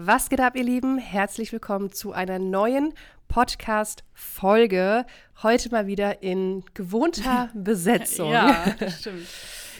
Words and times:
Was 0.00 0.28
geht 0.30 0.38
ab, 0.40 0.54
ihr 0.54 0.62
Lieben? 0.62 0.96
Herzlich 0.98 1.52
willkommen 1.52 1.90
zu 1.90 2.12
einer 2.12 2.38
neuen 2.38 2.94
Podcast-Folge. 3.26 5.04
Heute 5.42 5.70
mal 5.70 5.88
wieder 5.88 6.22
in 6.22 6.64
gewohnter 6.72 7.50
Besetzung. 7.54 8.30
ja, 8.30 8.76
stimmt. 8.96 9.26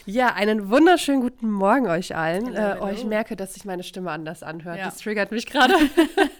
Ja, 0.09 0.33
einen 0.33 0.71
wunderschönen 0.71 1.21
guten 1.21 1.51
Morgen 1.51 1.87
euch 1.87 2.15
allen. 2.15 2.47
Hallo, 2.47 2.57
äh, 2.57 2.61
hallo. 2.61 2.85
oh, 2.85 2.89
ich 2.91 3.05
merke, 3.05 3.35
dass 3.35 3.53
sich 3.53 3.63
meine 3.63 3.83
Stimme 3.83 4.09
anders 4.09 4.41
anhört. 4.41 4.79
Ja. 4.79 4.85
Das 4.85 4.97
triggert 4.97 5.31
mich 5.31 5.45
gerade. 5.45 5.75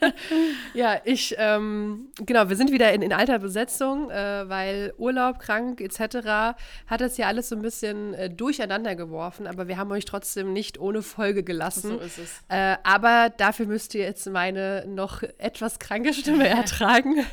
ja, 0.73 0.99
ich, 1.03 1.35
ähm, 1.37 2.07
genau, 2.17 2.49
wir 2.49 2.55
sind 2.55 2.71
wieder 2.71 2.91
in, 2.93 3.03
in 3.03 3.13
alter 3.13 3.37
Besetzung, 3.37 4.09
äh, 4.09 4.49
weil 4.49 4.91
Urlaub, 4.97 5.37
krank 5.37 5.81
etc. 5.81 6.55
hat 6.87 7.01
das 7.01 7.17
ja 7.17 7.27
alles 7.27 7.49
so 7.49 7.55
ein 7.55 7.61
bisschen 7.61 8.15
äh, 8.15 8.31
durcheinander 8.31 8.95
geworfen, 8.95 9.45
aber 9.45 9.67
wir 9.67 9.77
haben 9.77 9.91
euch 9.91 10.05
trotzdem 10.05 10.51
nicht 10.51 10.79
ohne 10.79 11.03
Folge 11.03 11.43
gelassen. 11.43 11.91
So 11.91 11.99
ist 11.99 12.17
es. 12.17 12.41
Äh, 12.47 12.77
aber 12.81 13.29
dafür 13.29 13.67
müsst 13.67 13.93
ihr 13.93 14.01
jetzt 14.01 14.27
meine 14.31 14.83
noch 14.87 15.21
etwas 15.37 15.77
kranke 15.77 16.15
Stimme 16.15 16.47
ertragen. 16.49 17.23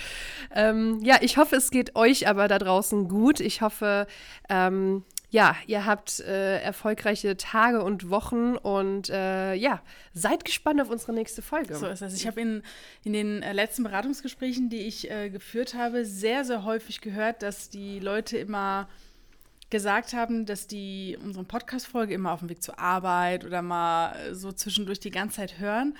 ähm, 0.56 0.98
ja, 1.04 1.18
ich 1.20 1.36
hoffe, 1.36 1.54
es 1.54 1.70
geht 1.70 1.94
euch 1.94 2.26
aber 2.26 2.48
da 2.48 2.58
draußen 2.58 3.06
gut. 3.06 3.38
Ich 3.38 3.62
hoffe, 3.62 4.08
ähm, 4.48 5.04
ja, 5.34 5.56
ihr 5.66 5.84
habt 5.84 6.20
äh, 6.20 6.60
erfolgreiche 6.60 7.36
Tage 7.36 7.82
und 7.82 8.08
Wochen 8.08 8.54
und 8.54 9.10
äh, 9.10 9.54
ja, 9.54 9.82
seid 10.12 10.44
gespannt 10.44 10.80
auf 10.80 10.90
unsere 10.90 11.12
nächste 11.12 11.42
Folge. 11.42 11.74
So 11.74 11.88
ist 11.88 12.02
es. 12.02 12.14
Ich 12.14 12.28
habe 12.28 12.40
in, 12.40 12.62
in 13.02 13.14
den 13.14 13.42
äh, 13.42 13.52
letzten 13.52 13.82
Beratungsgesprächen, 13.82 14.68
die 14.68 14.82
ich 14.82 15.10
äh, 15.10 15.30
geführt 15.30 15.74
habe, 15.74 16.04
sehr, 16.04 16.44
sehr 16.44 16.64
häufig 16.64 17.00
gehört, 17.00 17.42
dass 17.42 17.68
die 17.68 17.98
Leute 17.98 18.38
immer 18.38 18.88
gesagt 19.70 20.12
haben, 20.12 20.46
dass 20.46 20.66
die 20.66 21.18
unsere 21.22 21.44
Podcast-Folge 21.44 22.14
immer 22.14 22.32
auf 22.32 22.40
dem 22.40 22.48
Weg 22.48 22.62
zur 22.62 22.78
Arbeit 22.78 23.44
oder 23.44 23.62
mal 23.62 24.14
äh, 24.14 24.34
so 24.34 24.52
zwischendurch 24.52 25.00
die 25.00 25.10
ganze 25.10 25.36
Zeit 25.36 25.58
hören. 25.58 25.96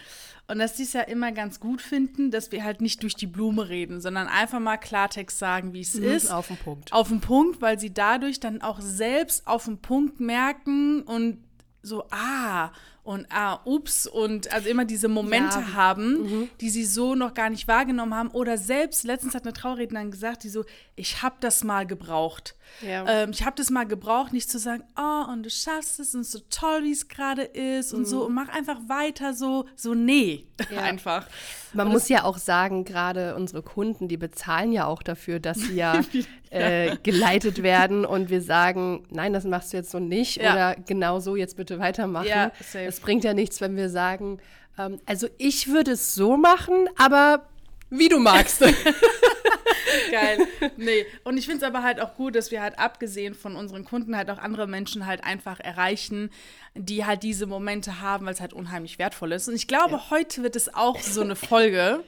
Und 0.47 0.59
dass 0.59 0.75
die 0.75 0.83
es 0.83 0.93
ja 0.93 1.01
immer 1.01 1.33
ganz 1.33 1.59
gut 1.59 1.81
finden, 1.81 2.31
dass 2.31 2.53
wir 2.53 2.63
halt 2.63 2.81
nicht 2.83 3.03
durch 3.03 3.15
die 3.15 3.27
Blume 3.27 3.69
reden, 3.69 4.01
sondern 4.01 4.29
einfach 4.29 4.61
mal 4.61 4.77
Klartext 4.77 5.39
sagen, 5.39 5.73
wie 5.73 5.81
es 5.81 5.95
ist. 5.95 6.31
auf 6.31 6.49
den 6.49 6.59
Punkt. 6.59 6.93
auf 6.93 7.09
den 7.09 7.21
Punkt, 7.21 7.63
weil 7.63 7.79
sie 7.79 7.93
dadurch 7.93 8.41
dann 8.41 8.61
auch 8.61 8.81
selbst 8.81 9.47
auf 9.47 9.65
den 9.65 9.79
Punkt 9.79 10.21
merken 10.21 11.03
und 11.03 11.39
so, 11.83 12.05
ah, 12.11 12.71
und 13.05 13.27
ah, 13.31 13.61
ups, 13.65 14.07
und 14.07 14.53
also 14.53 14.69
immer 14.69 14.85
diese 14.87 15.09
Momente 15.09 15.59
Ja. 15.59 15.75
haben, 15.75 16.49
die 16.61 16.71
sie 16.71 16.85
so 16.85 17.15
noch 17.15 17.35
gar 17.35 17.51
nicht 17.51 17.69
wahrgenommen 17.69 18.15
haben. 18.15 18.31
Oder 18.31 18.57
selbst, 18.59 19.05
letztens 19.05 19.35
hat 19.35 19.45
eine 19.45 19.53
Traurednerin 19.53 20.11
gesagt, 20.11 20.43
die 20.43 20.49
so, 20.49 20.65
ich 20.97 21.23
habe 21.23 21.37
das 21.41 21.65
mal 21.65 21.87
gebraucht. 21.87 22.55
Ja. 22.81 23.05
Ähm, 23.07 23.31
ich 23.31 23.45
habe 23.45 23.57
das 23.57 23.71
mal 23.71 23.85
gebraucht, 23.85 24.33
nicht 24.33 24.51
zu 24.51 24.59
sagen, 24.59 24.85
oh, 24.99 25.31
und 25.31 25.43
du 25.43 25.51
schaffst 25.51 26.01
es 26.01 26.15
und 26.15 26.25
so 26.25 26.39
toll, 26.49 26.85
wie 26.85 26.93
es 26.93 27.09
gerade 27.09 27.43
ist 27.43 27.93
und 27.93 28.07
so, 28.07 28.25
und 28.25 28.35
mach 28.35 28.49
einfach 28.49 28.79
weiter 28.89 29.35
so, 29.35 29.67
so 29.77 29.95
nee, 29.95 30.47
Ja. 30.71 30.81
einfach. 30.83 31.27
Man 31.75 31.89
muss 31.89 32.09
ja 32.09 32.23
auch 32.25 32.39
sagen, 32.39 32.85
gerade 32.85 33.35
unsere 33.35 33.61
Kunden, 33.63 34.07
die 34.09 34.17
bezahlen 34.17 34.73
ja 34.73 34.87
auch 34.87 35.03
dafür, 35.03 35.41
dass 35.41 35.59
sie 35.59 35.75
ja 35.75 36.01
äh, 36.51 36.97
geleitet 37.03 37.63
werden 37.65 38.05
und 38.07 38.31
wir 38.31 38.41
sagen, 38.41 39.05
nein, 39.11 39.33
das 39.33 39.45
machst 39.45 39.73
du 39.73 39.77
jetzt 39.77 39.91
so 39.91 39.99
nicht 39.99 40.39
oder 40.39 40.77
genau 40.87 41.19
so 41.19 41.35
jetzt 41.35 41.57
bitte 41.57 41.81
weitermachen. 41.81 42.29
Ja, 42.29 42.53
safe. 42.61 42.94
Es 42.95 43.01
bringt 43.01 43.25
ja 43.25 43.35
nichts, 43.35 43.61
wenn 43.61 43.77
wir 43.77 43.89
sagen, 43.89 44.39
ähm, 44.79 45.01
also 45.05 45.27
ich 45.37 45.69
würde 45.69 45.93
es 45.93 46.15
so 46.15 46.37
machen, 46.37 46.89
aber 46.97 47.47
wie 47.91 48.09
du 48.09 48.19
magst. 48.19 48.61
Geil. 50.11 50.39
Nee. 50.77 51.07
Und 51.25 51.39
ich 51.39 51.47
finde 51.47 51.59
es 51.59 51.63
aber 51.65 51.83
halt 51.83 52.01
auch 52.01 52.15
gut, 52.15 52.37
dass 52.37 52.51
wir 52.51 52.63
halt 52.63 52.79
abgesehen 52.79 53.35
von 53.35 53.57
unseren 53.57 53.85
Kunden 53.85 54.17
halt 54.17 54.31
auch 54.31 54.39
andere 54.39 54.67
Menschen 54.67 55.07
halt 55.07 55.25
einfach 55.25 55.59
erreichen, 55.61 56.31
die 56.75 57.05
halt 57.05 57.23
diese 57.25 57.47
Momente 57.47 58.01
haben, 58.01 58.27
weil 58.27 58.35
es 58.35 58.41
halt 58.41 58.53
unheimlich 58.53 58.99
wertvoll 58.99 59.33
ist. 59.33 59.49
Und 59.49 59.55
ich 59.55 59.67
glaube, 59.67 60.11
heute 60.11 60.43
wird 60.43 60.55
es 60.55 60.73
auch 60.73 61.01
so 61.01 61.21
eine 61.21 61.37
Folge. 61.37 62.05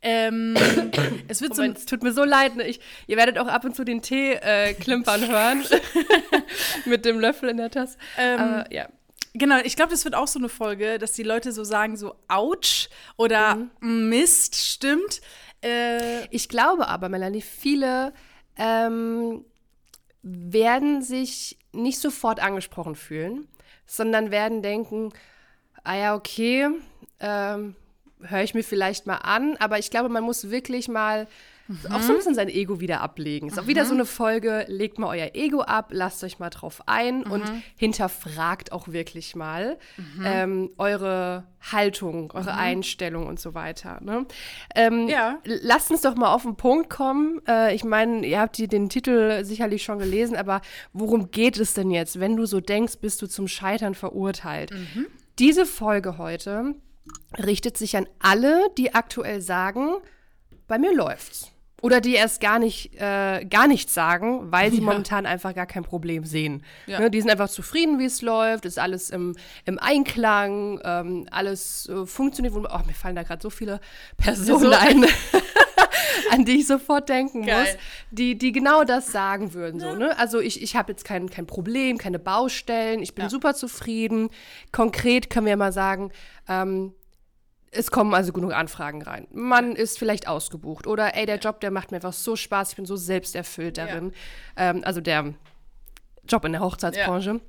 Ähm, 0.00 0.54
es 1.28 1.40
wird 1.40 1.54
so 1.54 1.62
Moment, 1.62 1.78
es 1.78 1.86
tut 1.86 2.02
mir 2.02 2.12
so 2.12 2.24
leid, 2.24 2.56
ne? 2.56 2.66
ich, 2.66 2.80
ihr 3.06 3.16
werdet 3.16 3.38
auch 3.38 3.46
ab 3.46 3.64
und 3.64 3.76
zu 3.76 3.84
den 3.84 4.02
Tee 4.02 4.34
äh, 4.34 4.74
klimpern 4.74 5.26
hören 5.28 5.64
mit 6.84 7.04
dem 7.04 7.20
Löffel 7.20 7.48
in 7.48 7.56
der 7.56 7.70
Tasse. 7.70 7.96
Ähm, 8.18 8.40
aber, 8.40 8.72
ja. 8.72 8.88
Genau, 9.36 9.58
ich 9.64 9.74
glaube, 9.74 9.90
das 9.90 10.04
wird 10.04 10.14
auch 10.14 10.28
so 10.28 10.38
eine 10.38 10.48
Folge, 10.48 10.98
dass 10.98 11.12
die 11.12 11.24
Leute 11.24 11.50
so 11.50 11.64
sagen, 11.64 11.96
so 11.96 12.14
ouch 12.28 12.88
oder 13.16 13.66
Mist, 13.80 14.54
stimmt. 14.54 15.20
Äh, 15.62 16.26
Ich 16.30 16.48
glaube 16.48 16.86
aber, 16.88 17.08
Melanie, 17.08 17.42
viele 17.42 18.12
ähm, 18.56 19.44
werden 20.22 21.02
sich 21.02 21.58
nicht 21.72 21.98
sofort 21.98 22.38
angesprochen 22.40 22.94
fühlen, 22.94 23.48
sondern 23.86 24.30
werden 24.30 24.62
denken, 24.62 25.12
ah 25.82 25.96
ja, 25.96 26.14
okay, 26.14 26.68
ähm, 27.18 27.74
höre 28.22 28.42
ich 28.42 28.54
mir 28.54 28.62
vielleicht 28.62 29.06
mal 29.06 29.16
an, 29.16 29.56
aber 29.56 29.80
ich 29.80 29.90
glaube, 29.90 30.08
man 30.08 30.22
muss 30.22 30.50
wirklich 30.50 30.86
mal 30.88 31.26
auch 31.90 32.00
so 32.02 32.12
ein 32.12 32.16
bisschen 32.16 32.34
sein 32.34 32.48
Ego 32.48 32.80
wieder 32.80 33.00
ablegen. 33.00 33.48
Ist 33.48 33.58
auch 33.58 33.66
wieder 33.66 33.84
so 33.86 33.94
eine 33.94 34.04
Folge, 34.04 34.64
legt 34.68 34.98
mal 34.98 35.08
euer 35.08 35.30
Ego 35.34 35.62
ab, 35.62 35.88
lasst 35.92 36.22
euch 36.22 36.38
mal 36.38 36.50
drauf 36.50 36.82
ein 36.86 37.22
und 37.24 37.42
hinterfragt 37.76 38.72
auch 38.72 38.88
wirklich 38.88 39.34
mal 39.34 39.78
ähm, 40.24 40.70
eure 40.78 41.44
Haltung, 41.72 42.30
eure 42.32 42.54
Einstellung 42.54 43.26
und 43.26 43.40
so 43.40 43.54
weiter. 43.54 43.98
Ne? 44.02 44.26
Ähm, 44.74 45.08
Ja. 45.08 45.38
Lasst 45.44 45.90
uns 45.90 46.02
doch 46.02 46.14
mal 46.16 46.32
auf 46.34 46.42
den 46.42 46.56
Punkt 46.56 46.90
kommen. 46.90 47.40
Äh, 47.48 47.74
ich 47.74 47.84
meine, 47.84 48.26
ihr 48.26 48.40
habt 48.40 48.58
die, 48.58 48.68
den 48.68 48.88
Titel 48.90 49.44
sicherlich 49.44 49.82
schon 49.84 49.98
gelesen, 49.98 50.36
aber 50.36 50.60
worum 50.92 51.30
geht 51.30 51.58
es 51.58 51.72
denn 51.72 51.90
jetzt? 51.90 52.20
Wenn 52.20 52.36
du 52.36 52.44
so 52.44 52.60
denkst, 52.60 52.98
bist 53.00 53.22
du 53.22 53.26
zum 53.26 53.48
Scheitern 53.48 53.94
verurteilt. 53.94 54.70
Diese 55.38 55.64
Folge 55.64 56.18
heute 56.18 56.74
richtet 57.38 57.76
sich 57.78 57.96
an 57.96 58.06
alle, 58.18 58.68
die 58.76 58.94
aktuell 58.94 59.40
sagen, 59.40 59.94
bei 60.68 60.78
mir 60.78 60.94
läuft's. 60.94 61.50
Oder 61.84 62.00
die 62.00 62.14
erst 62.14 62.40
gar 62.40 62.58
nicht, 62.58 62.94
äh, 62.98 63.44
gar 63.44 63.66
nichts 63.68 63.92
sagen, 63.92 64.50
weil 64.50 64.70
sie 64.70 64.78
Ja. 64.78 64.84
momentan 64.84 65.26
einfach 65.26 65.54
gar 65.54 65.66
kein 65.66 65.82
Problem 65.84 66.24
sehen. 66.24 66.62
Ja. 66.86 66.98
Ne, 66.98 67.10
die 67.10 67.20
sind 67.20 67.30
einfach 67.30 67.50
zufrieden, 67.50 67.98
wie 67.98 68.06
es 68.06 68.22
läuft, 68.22 68.64
ist 68.64 68.78
alles 68.78 69.10
im, 69.10 69.36
im 69.66 69.78
Einklang, 69.78 70.80
ähm, 70.82 71.26
alles 71.30 71.86
äh, 71.90 72.06
funktioniert. 72.06 72.54
Oh, 72.56 72.80
mir 72.86 72.94
fallen 72.94 73.16
da 73.16 73.22
gerade 73.22 73.42
so 73.42 73.50
viele 73.50 73.80
Personen 74.16 74.60
So. 74.60 74.70
ein, 74.70 75.04
an 76.30 76.44
die 76.46 76.60
ich 76.60 76.66
sofort 76.66 77.08
denken 77.08 77.44
Geil. 77.44 77.60
muss, 77.60 77.76
die, 78.10 78.38
die 78.38 78.52
genau 78.52 78.84
das 78.84 79.12
sagen 79.12 79.52
würden. 79.54 79.78
So, 79.80 79.94
ne? 79.94 80.16
Also 80.18 80.40
ich, 80.40 80.62
ich 80.62 80.76
habe 80.76 80.92
jetzt 80.92 81.04
kein, 81.04 81.28
kein 81.28 81.46
Problem, 81.46 81.98
keine 81.98 82.18
Baustellen, 82.18 83.02
ich 83.02 83.14
bin 83.14 83.24
Ja. 83.24 83.28
super 83.30 83.54
zufrieden. 83.54 84.30
Konkret 84.72 85.28
können 85.30 85.46
wir 85.46 85.56
mal 85.56 85.72
sagen, 85.72 86.10
ähm, 86.48 86.94
es 87.74 87.90
kommen 87.90 88.14
also 88.14 88.32
genug 88.32 88.52
Anfragen 88.54 89.02
rein. 89.02 89.26
Man 89.32 89.76
ist 89.76 89.98
vielleicht 89.98 90.28
ausgebucht 90.28 90.86
oder 90.86 91.14
ey, 91.16 91.26
der 91.26 91.38
Job, 91.38 91.60
der 91.60 91.70
macht 91.70 91.90
mir 91.90 91.96
einfach 91.98 92.12
so 92.12 92.36
Spaß, 92.36 92.70
ich 92.70 92.76
bin 92.76 92.86
so 92.86 92.96
selbsterfüllt 92.96 93.76
Ja. 93.78 93.86
darin. 93.86 94.12
Ähm, 94.56 94.82
also 94.84 95.00
der 95.00 95.34
Job 96.28 96.44
in 96.44 96.52
der 96.52 96.60
Hochzeitsbranche. 96.62 97.40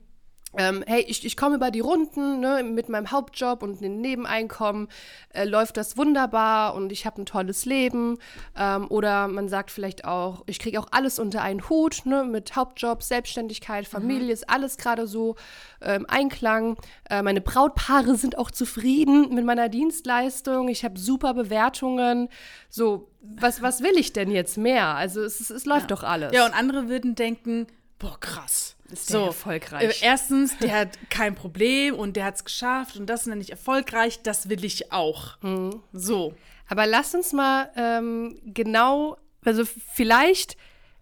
Ähm, 0.57 0.83
hey, 0.87 1.01
ich, 1.07 1.25
ich 1.25 1.37
komme 1.37 1.55
über 1.55 1.71
die 1.71 1.79
Runden 1.79 2.39
ne, 2.39 2.63
mit 2.63 2.89
meinem 2.89 3.11
Hauptjob 3.11 3.63
und 3.63 3.81
dem 3.81 4.01
Nebeneinkommen, 4.01 4.87
äh, 5.33 5.45
läuft 5.45 5.77
das 5.77 5.97
wunderbar 5.97 6.75
und 6.75 6.91
ich 6.91 7.05
habe 7.05 7.21
ein 7.21 7.25
tolles 7.25 7.65
Leben. 7.65 8.17
Ähm, 8.57 8.87
oder 8.89 9.27
man 9.27 9.49
sagt 9.49 9.71
vielleicht 9.71 10.05
auch, 10.05 10.43
ich 10.45 10.59
kriege 10.59 10.79
auch 10.79 10.87
alles 10.91 11.19
unter 11.19 11.41
einen 11.41 11.69
Hut, 11.69 12.05
ne, 12.05 12.23
mit 12.23 12.55
Hauptjob, 12.55 13.03
Selbstständigkeit, 13.03 13.87
Familie, 13.87 14.33
ist 14.33 14.49
alles 14.49 14.77
gerade 14.77 15.07
so 15.07 15.35
ähm, 15.81 16.05
Einklang. 16.07 16.77
Äh, 17.09 17.21
meine 17.21 17.41
Brautpaare 17.41 18.15
sind 18.15 18.37
auch 18.37 18.51
zufrieden 18.51 19.33
mit 19.33 19.45
meiner 19.45 19.69
Dienstleistung. 19.69 20.69
Ich 20.69 20.83
habe 20.83 20.97
super 20.97 21.33
Bewertungen. 21.33 22.29
So, 22.69 23.09
was, 23.21 23.61
was 23.61 23.81
will 23.81 23.97
ich 23.97 24.13
denn 24.13 24.31
jetzt 24.31 24.57
mehr? 24.57 24.87
Also 24.95 25.21
es, 25.21 25.39
es, 25.39 25.49
es 25.49 25.65
läuft 25.65 25.91
doch 25.91 26.03
alles. 26.03 26.33
ja, 26.33 26.45
und 26.45 26.53
andere 26.53 26.87
würden 26.87 27.15
denken, 27.15 27.67
boah, 27.99 28.19
krass. 28.19 28.64
Ist 28.91 29.11
der 29.11 29.21
erfolgreich? 29.21 30.01
Äh, 30.01 30.05
erstens, 30.05 30.57
der 30.59 30.79
hat 30.79 30.89
kein 31.09 31.35
Problem 31.35 31.95
und 31.95 32.15
der 32.15 32.25
hat 32.25 32.35
es 32.35 32.45
geschafft 32.45 32.97
und 32.97 33.07
das 33.07 33.25
nenne 33.25 33.41
ich 33.41 33.51
erfolgreich, 33.51 34.21
das 34.21 34.49
will 34.49 34.63
ich 34.63 34.91
auch. 34.91 35.41
Mhm. 35.41 35.81
So. 35.91 36.33
Aber 36.67 36.85
lasst 36.85 37.15
uns 37.15 37.33
mal 37.33 37.69
ähm, 37.75 38.39
genau, 38.45 39.17
also 39.43 39.63
vielleicht, 39.65 40.57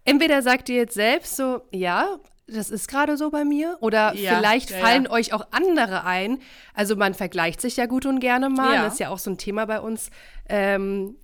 entweder 0.06 0.42
sagt 0.42 0.70
ihr 0.70 0.76
jetzt 0.78 0.94
selbst 0.94 1.36
so, 1.36 1.62
ja, 1.72 2.20
das 2.48 2.70
ist 2.70 2.88
gerade 2.88 3.16
so 3.18 3.32
bei 3.32 3.46
mir, 3.46 3.78
oder 3.80 4.14
Ja, 4.16 4.36
vielleicht 4.36 4.70
ja, 4.70 4.78
fallen 4.78 5.06
ja. 5.06 5.12
euch 5.12 5.34
auch 5.34 5.48
andere 5.52 6.04
ein. 6.04 6.40
Also 6.74 6.96
man 6.96 7.14
vergleicht 7.14 7.62
sich 7.62 7.78
ja 7.78 7.86
gut 7.86 8.06
und 8.06 8.20
gerne 8.20 8.50
mal. 8.50 8.76
Das 8.84 8.94
ist 8.94 9.00
ja 9.00 9.10
auch 9.10 9.20
so 9.20 9.32
ein 9.32 9.38
Thema 9.38 9.66
bei 9.66 9.80
uns, 9.80 10.10
ähm, 10.50 11.16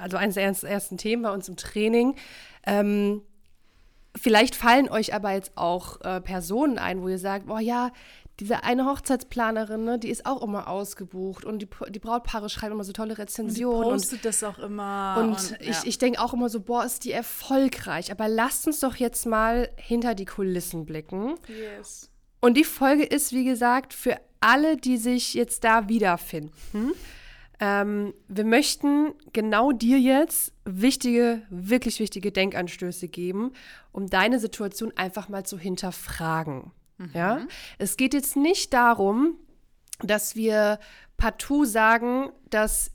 also 0.00 0.16
eines 0.16 0.34
der 0.34 0.44
ersten 0.44 0.98
Themen 0.98 1.22
bei 1.22 1.30
uns 1.30 1.48
im 1.48 1.56
Training. 1.56 2.16
Ähm, 2.66 3.22
Vielleicht 4.14 4.54
fallen 4.54 4.88
euch 4.88 5.14
aber 5.14 5.32
jetzt 5.32 5.52
auch 5.56 6.00
äh, 6.02 6.20
Personen 6.20 6.78
ein, 6.78 7.02
wo 7.02 7.08
ihr 7.08 7.18
sagt, 7.18 7.46
boah 7.46 7.60
ja, 7.60 7.90
diese 8.40 8.64
eine 8.64 8.86
Hochzeitsplanerin, 8.86 9.84
ne, 9.84 9.98
die 9.98 10.08
ist 10.08 10.26
auch 10.26 10.42
immer 10.42 10.68
ausgebucht 10.68 11.44
und 11.44 11.60
die, 11.60 11.68
die 11.90 11.98
Brautpaare 11.98 12.48
schreiben 12.48 12.74
immer 12.74 12.84
so 12.84 12.92
tolle 12.92 13.14
Die 13.14 13.20
Rezensionen. 13.20 13.84
Und, 13.84 13.92
postet 13.92 14.24
das 14.24 14.42
auch 14.42 14.58
immer. 14.58 15.16
und, 15.18 15.56
ich, 15.60 15.68
ja. 15.68 15.82
ich 15.84 15.98
denke 15.98 16.20
auch 16.20 16.32
immer 16.32 16.48
so, 16.48 16.60
boah, 16.60 16.84
ist 16.84 17.04
die 17.04 17.12
erfolgreich. 17.12 18.10
Aber 18.10 18.28
lasst 18.28 18.66
uns 18.66 18.80
doch 18.80 18.96
jetzt 18.96 19.26
mal 19.26 19.70
hinter 19.76 20.14
die 20.14 20.24
Kulissen 20.24 20.86
blicken. 20.86 21.34
Yes. 21.48 22.10
Und 22.40 22.56
die 22.56 22.64
Folge 22.64 23.04
ist, 23.04 23.32
wie 23.32 23.44
gesagt, 23.44 23.94
für 23.94 24.16
alle, 24.40 24.76
die 24.76 24.96
sich 24.96 25.34
jetzt 25.34 25.62
da 25.62 25.88
wiederfinden, 25.88 26.92
ähm, 27.60 28.14
wir 28.28 28.44
möchten 28.44 29.14
genau 29.32 29.72
dir 29.72 29.98
jetzt 29.98 30.52
wichtige, 30.64 31.42
wirklich 31.48 32.00
wichtige 32.00 32.32
Denkanstöße 32.32 33.08
geben, 33.08 33.52
um 33.92 34.08
deine 34.08 34.38
Situation 34.38 34.92
einfach 34.96 35.28
mal 35.28 35.44
zu 35.44 35.58
hinterfragen. 35.58 36.72
Mhm. 36.98 37.10
Ja? 37.14 37.46
Es 37.78 37.96
geht 37.96 38.14
jetzt 38.14 38.36
nicht 38.36 38.72
darum, 38.72 39.36
dass 40.00 40.34
wir 40.34 40.80
partout 41.16 41.64
sagen, 41.64 42.30
dass, 42.50 42.90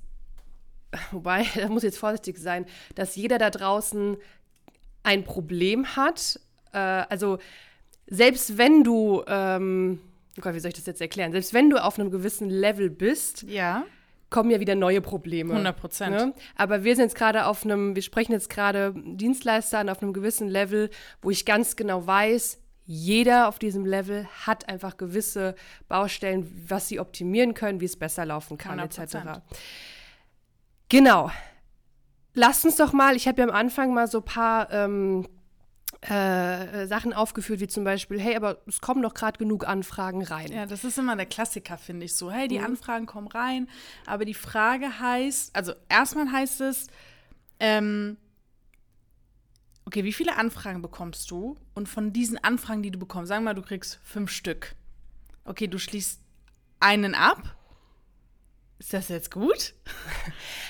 wobei, 1.12 1.45
da 1.56 1.69
muss 1.69 1.83
jetzt 1.83 2.00
vorsichtig 2.00 2.38
sein, 2.38 2.65
dass 2.95 3.15
jeder 3.15 3.38
da 3.38 3.50
draußen 3.50 4.18
ein 5.03 5.24
Problem 5.24 5.95
hat. 5.95 6.39
Äh, 6.74 6.77
also 6.77 7.38
selbst 8.07 8.57
wenn 8.57 8.83
du, 8.83 9.24
ähm, 9.27 10.01
oh 10.38 10.42
Gott, 10.42 10.56
wie 10.56 10.60
soll 10.60 10.69
ich 10.69 10.77
das 10.77 10.88
jetzt 10.88 11.01
erklären? 11.01 11.31
Selbst 11.31 11.53
wenn 11.53 11.69
du 11.69 11.81
auf 11.81 11.98
einem 11.98 12.12
gewissen 12.12 12.50
Level 12.50 12.89
bist, 12.89 13.44
ja 13.44 13.86
kommen 14.29 14.50
ja 14.50 14.59
wieder 14.59 14.75
neue 14.75 15.01
Probleme. 15.01 15.51
100 15.53 15.77
Prozent. 15.77 16.15
Ne? 16.15 16.33
Aber 16.56 16.83
wir 16.83 16.95
sind 16.95 17.06
jetzt 17.06 17.15
gerade 17.15 17.45
auf 17.45 17.63
einem, 17.63 17.95
wir 17.95 18.01
sprechen 18.01 18.33
jetzt 18.33 18.50
gerade 18.50 18.94
Dienstleistern 18.95 19.89
auf 19.89 20.01
einem 20.01 20.13
gewissen 20.13 20.47
Level, 20.47 20.89
wo 21.21 21.29
ich 21.29 21.45
ganz 21.45 21.75
genau 21.75 22.06
weiß, 22.06 22.59
jeder 22.89 23.50
auf 23.50 23.59
diesem 23.59 23.85
Level 23.85 24.25
hat 24.45 24.69
einfach 24.69 24.95
gewisse 24.95 25.56
Baustellen, 25.89 26.65
was 26.69 26.88
sie 26.88 27.01
optimieren 27.01 27.53
können, 27.53 27.81
wie 27.81 27.85
es 27.85 27.97
besser 27.97 28.25
laufen 28.25 28.57
kann, 28.57 28.79
100%. 28.79 29.01
etc. 29.01 29.41
Genau. 30.88 31.29
Lasst 32.33 32.63
uns 32.63 32.77
doch 32.77 32.94
mal, 32.94 33.15
ich 33.18 33.27
habe 33.27 33.41
ja 33.41 33.47
am 33.47 33.53
Anfang 33.53 33.94
mal 33.94 34.07
so 34.07 34.19
ein 34.19 34.25
paar 34.25 34.71
ähm, 34.71 35.27
äh, 36.01 36.86
Sachen 36.86 37.13
aufgeführt, 37.13 37.60
wie 37.60 37.68
zum 37.68 37.84
Beispiel, 37.84 38.19
hey, 38.19 38.36
aber 38.36 38.62
es 38.68 38.81
kommen 38.81 39.01
doch 39.01 39.13
gerade 39.13 39.38
genug 39.39 39.68
Anfragen 39.68 40.24
rein. 40.24 40.51
Ja, 40.51 40.66
das 40.66 40.84
ist 40.84 40.98
immer 40.98 41.16
der 41.16 41.25
Klassiker, 41.25 41.78
finde 41.78 42.06
ich 42.06 42.16
so. 42.16 42.31
Hey, 42.31 42.48
die 42.48 42.60
mhm. 42.60 42.66
Anfragen 42.66 43.06
kommen 43.06 43.28
rein, 43.28 43.68
aber 44.06 44.25
die 44.25 44.34
Frage 44.34 45.00
heißt, 45.00 45.56
also 45.56 45.74
erstmal 45.89 46.31
heißt 46.31 46.62
es, 46.62 46.88
ähm, 47.60 48.18
okay, 49.86 50.04
wie 50.04 50.13
viele 50.13 50.36
Anfragen 50.36 50.81
bekommst 50.81 51.31
du? 51.31 51.57
Und 51.74 51.88
von 51.89 52.13
diesen 52.13 52.38
Anfragen, 52.44 52.84
die 52.84 52.92
du 52.92 53.00
bekommst, 53.00 53.30
sagen 53.30 53.44
wir 53.44 53.51
mal, 53.51 53.56
du 53.56 53.63
kriegst 53.63 54.00
fünf 54.04 54.30
Stück. 54.30 54.75
Okay, 55.45 55.68
du 55.68 55.80
schließt 55.80 56.22
einen 56.80 57.16
ab. 57.16 57.56
Ist 58.80 58.94
das 58.94 59.07
jetzt 59.07 59.31
gut? 59.31 59.74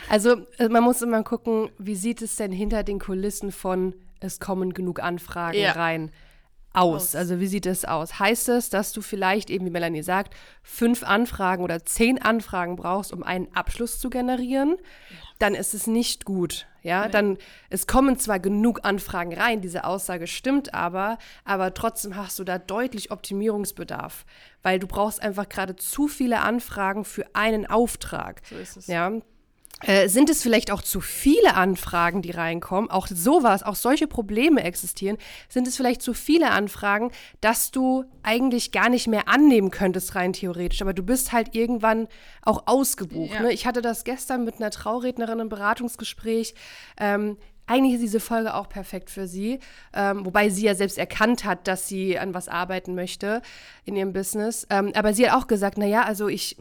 Also, 0.10 0.48
äh, 0.58 0.70
man 0.70 0.86
muss 0.86 1.02
immer 1.02 1.22
gucken, 1.24 1.70
wie 1.78 1.96
sieht 1.96 2.22
es 2.22 2.38
denn 2.38 2.54
hinter 2.54 2.84
den 2.84 2.98
Kulissen 2.98 3.52
von 3.52 3.94
es 4.20 4.40
kommen 4.40 4.74
genug 4.74 5.00
Anfragen 5.00 5.60
ja. 5.60 5.72
rein 5.74 6.12
aus? 6.74 7.04
aus? 7.04 7.16
Also 7.16 7.40
wie 7.40 7.48
sieht 7.48 7.66
es 7.66 7.86
aus? 7.86 8.20
Heißt 8.20 8.50
es, 8.50 8.70
dass 8.70 8.92
du 8.94 9.02
vielleicht 9.02 9.50
eben, 9.50 9.66
wie 9.66 9.72
Melanie 9.72 10.04
sagt, 10.04 10.36
fünf 10.62 11.04
Anfragen 11.04 11.64
oder 11.64 11.84
zehn 11.86 12.22
Anfragen 12.22 12.76
brauchst, 12.76 13.12
um 13.12 13.24
einen 13.24 13.54
Abschluss 13.54 14.00
zu 14.00 14.10
generieren? 14.10 14.78
Dann 15.40 15.56
ist 15.56 15.74
es 15.74 15.88
nicht 15.88 16.26
gut. 16.26 16.68
Ja, 16.84 17.06
nee. 17.06 17.12
dann, 17.12 17.38
es 17.70 17.86
kommen 17.86 18.18
zwar 18.18 18.40
genug 18.40 18.80
Anfragen 18.84 19.34
rein, 19.34 19.60
diese 19.60 19.84
Aussage 19.84 20.26
stimmt 20.26 20.74
aber, 20.74 21.18
aber 21.44 21.74
trotzdem 21.74 22.16
hast 22.16 22.40
du 22.40 22.46
da 22.46 22.60
deutlich 22.60 23.12
Optimierungsbedarf, 23.12 24.26
weil 24.64 24.80
du 24.80 24.88
brauchst 24.88 25.22
einfach 25.22 25.50
gerade 25.50 25.76
zu 25.76 26.08
viele 26.08 26.40
Anfragen 26.42 27.04
für 27.04 27.26
einen 27.34 27.66
Auftrag. 27.66 28.42
So 28.50 28.56
ist 28.56 28.78
es. 28.78 28.88
Ja, 28.88 29.12
äh, 29.82 30.08
sind 30.10 30.30
es 30.30 30.42
vielleicht 30.42 30.72
auch 30.72 30.82
zu 30.82 31.02
viele 31.02 31.54
Anfragen, 31.54 32.22
die 32.22 32.32
reinkommen? 32.32 32.90
Auch 32.90 33.08
sowas, 33.08 33.62
auch 33.62 33.76
solche 33.76 34.08
Probleme 34.08 34.64
existieren. 34.64 35.18
Sind 35.50 35.68
es 35.68 35.78
vielleicht 35.78 36.02
zu 36.02 36.14
viele 36.14 36.50
Anfragen, 36.50 37.12
dass 37.42 37.70
du 37.70 38.06
eigentlich 38.24 38.72
gar 38.72 38.90
nicht 38.90 39.08
mehr 39.08 39.28
annehmen 39.28 39.70
könntest, 39.70 40.16
rein 40.16 40.34
theoretisch? 40.34 40.82
Aber 40.82 40.94
du 40.94 41.04
bist 41.04 41.32
halt 41.32 41.54
irgendwann 41.54 42.08
auch 42.42 42.64
ausgebucht. 42.66 43.34
Ja. 43.34 43.42
Ne? 43.42 43.54
Ich 43.54 43.68
hatte 43.68 43.82
das 43.82 44.04
gestern 44.04 44.46
mit 44.46 44.56
einer 44.56 44.72
Traurednerin 44.72 45.40
im 45.40 45.50
Beratungsgespräch. 45.50 46.56
Ähm, 47.00 47.38
eigentlich 47.68 47.96
ist 47.96 48.02
diese 48.02 48.20
Folge 48.20 48.56
auch 48.56 48.70
perfekt 48.70 49.12
für 49.12 49.28
sie, 49.28 49.60
ähm, 49.94 50.26
wobei 50.26 50.50
sie 50.50 50.64
ja 50.66 50.74
selbst 50.74 50.98
erkannt 50.98 51.44
hat, 51.44 51.68
dass 51.68 51.88
sie 51.88 52.18
an 52.18 52.34
was 52.34 52.48
arbeiten 52.48 52.96
möchte 52.96 53.42
in 53.84 53.96
ihrem 53.96 54.14
Business. 54.14 54.66
Ähm, 54.70 54.92
aber 54.96 55.14
sie 55.14 55.30
hat 55.30 55.38
auch 55.38 55.48
gesagt, 55.48 55.78
naja, 55.78 56.04
also 56.04 56.30
ich, 56.30 56.58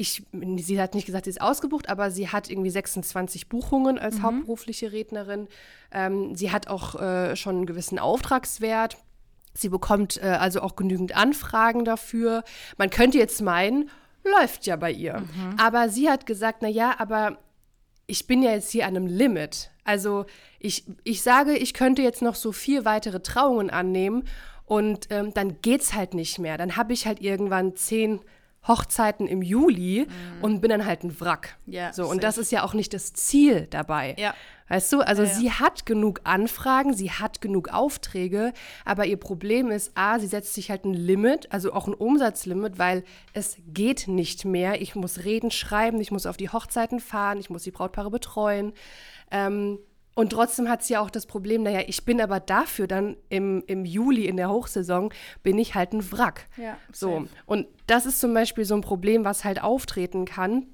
ich, 0.00 0.22
sie 0.58 0.80
hat 0.80 0.94
nicht 0.94 1.06
gesagt, 1.06 1.24
sie 1.24 1.30
ist 1.30 1.40
ausgebucht, 1.40 1.88
aber 1.88 2.12
sie 2.12 2.28
hat 2.28 2.48
irgendwie 2.48 2.70
26 2.70 3.48
Buchungen 3.48 3.98
als 3.98 4.18
mhm. 4.18 4.22
hauptberufliche 4.22 4.92
Rednerin. 4.92 5.48
Ähm, 5.90 6.36
sie 6.36 6.52
hat 6.52 6.68
auch 6.68 6.94
äh, 6.94 7.34
schon 7.34 7.56
einen 7.56 7.66
gewissen 7.66 7.98
Auftragswert. 7.98 8.96
Sie 9.54 9.68
bekommt 9.68 10.22
äh, 10.22 10.26
also 10.26 10.62
auch 10.62 10.76
genügend 10.76 11.16
Anfragen 11.16 11.84
dafür. 11.84 12.44
Man 12.76 12.90
könnte 12.90 13.18
jetzt 13.18 13.42
meinen, 13.42 13.90
läuft 14.22 14.66
ja 14.66 14.76
bei 14.76 14.92
ihr. 14.92 15.18
Mhm. 15.18 15.56
Aber 15.58 15.88
sie 15.88 16.08
hat 16.08 16.26
gesagt, 16.26 16.58
na 16.62 16.68
ja, 16.68 16.94
aber 16.98 17.38
ich 18.06 18.28
bin 18.28 18.40
ja 18.44 18.52
jetzt 18.52 18.70
hier 18.70 18.86
an 18.86 18.94
einem 18.94 19.08
Limit. 19.08 19.72
Also 19.82 20.26
ich, 20.60 20.84
ich 21.02 21.22
sage, 21.22 21.56
ich 21.56 21.74
könnte 21.74 22.02
jetzt 22.02 22.22
noch 22.22 22.36
so 22.36 22.52
vier 22.52 22.84
weitere 22.84 23.18
Trauungen 23.18 23.68
annehmen 23.68 24.28
und 24.64 25.08
ähm, 25.10 25.34
dann 25.34 25.56
es 25.64 25.92
halt 25.92 26.14
nicht 26.14 26.38
mehr. 26.38 26.56
Dann 26.56 26.76
habe 26.76 26.92
ich 26.92 27.04
halt 27.04 27.20
irgendwann 27.20 27.74
zehn 27.74 28.20
Hochzeiten 28.66 29.26
im 29.26 29.42
Juli 29.42 30.06
mm. 30.06 30.44
und 30.44 30.60
bin 30.60 30.70
dann 30.70 30.84
halt 30.84 31.04
ein 31.04 31.20
Wrack. 31.20 31.56
Ja, 31.66 31.92
so, 31.92 32.06
und 32.06 32.22
das 32.22 32.38
ist 32.38 32.52
ja 32.52 32.64
auch 32.64 32.74
nicht 32.74 32.92
das 32.92 33.12
Ziel 33.12 33.66
dabei. 33.70 34.14
Ja. 34.18 34.34
Weißt 34.68 34.92
du, 34.92 35.00
also 35.00 35.22
ja, 35.22 35.28
ja. 35.28 35.34
sie 35.34 35.50
hat 35.52 35.86
genug 35.86 36.20
Anfragen, 36.24 36.92
sie 36.92 37.10
hat 37.10 37.40
genug 37.40 37.70
Aufträge, 37.70 38.52
aber 38.84 39.06
ihr 39.06 39.16
Problem 39.16 39.70
ist, 39.70 39.92
A, 39.94 40.18
sie 40.18 40.26
setzt 40.26 40.52
sich 40.54 40.70
halt 40.70 40.84
ein 40.84 40.92
Limit, 40.92 41.50
also 41.52 41.72
auch 41.72 41.86
ein 41.86 41.94
Umsatzlimit, 41.94 42.78
weil 42.78 43.04
es 43.32 43.56
geht 43.68 44.08
nicht 44.08 44.44
mehr. 44.44 44.82
Ich 44.82 44.94
muss 44.94 45.24
reden, 45.24 45.50
schreiben, 45.50 46.00
ich 46.00 46.10
muss 46.10 46.26
auf 46.26 46.36
die 46.36 46.50
Hochzeiten 46.50 47.00
fahren, 47.00 47.38
ich 47.38 47.48
muss 47.48 47.62
die 47.62 47.70
Brautpaare 47.70 48.10
betreuen. 48.10 48.74
Ähm, 49.30 49.78
und 50.18 50.30
trotzdem 50.30 50.68
hat 50.68 50.82
sie 50.82 50.94
ja 50.94 51.00
auch 51.00 51.10
das 51.10 51.26
Problem, 51.26 51.62
naja, 51.62 51.82
ich 51.86 52.04
bin 52.04 52.20
aber 52.20 52.40
dafür 52.40 52.88
dann 52.88 53.16
im, 53.28 53.62
im 53.68 53.84
Juli 53.84 54.24
in 54.24 54.36
der 54.36 54.50
Hochsaison, 54.50 55.14
bin 55.44 55.60
ich 55.60 55.76
halt 55.76 55.92
ein 55.92 56.10
Wrack. 56.10 56.48
Ja, 56.56 56.76
so. 56.92 57.28
Und 57.46 57.68
das 57.86 58.04
ist 58.04 58.18
zum 58.18 58.34
Beispiel 58.34 58.64
so 58.64 58.74
ein 58.74 58.80
Problem, 58.80 59.24
was 59.24 59.44
halt 59.44 59.62
auftreten 59.62 60.24
kann. 60.24 60.66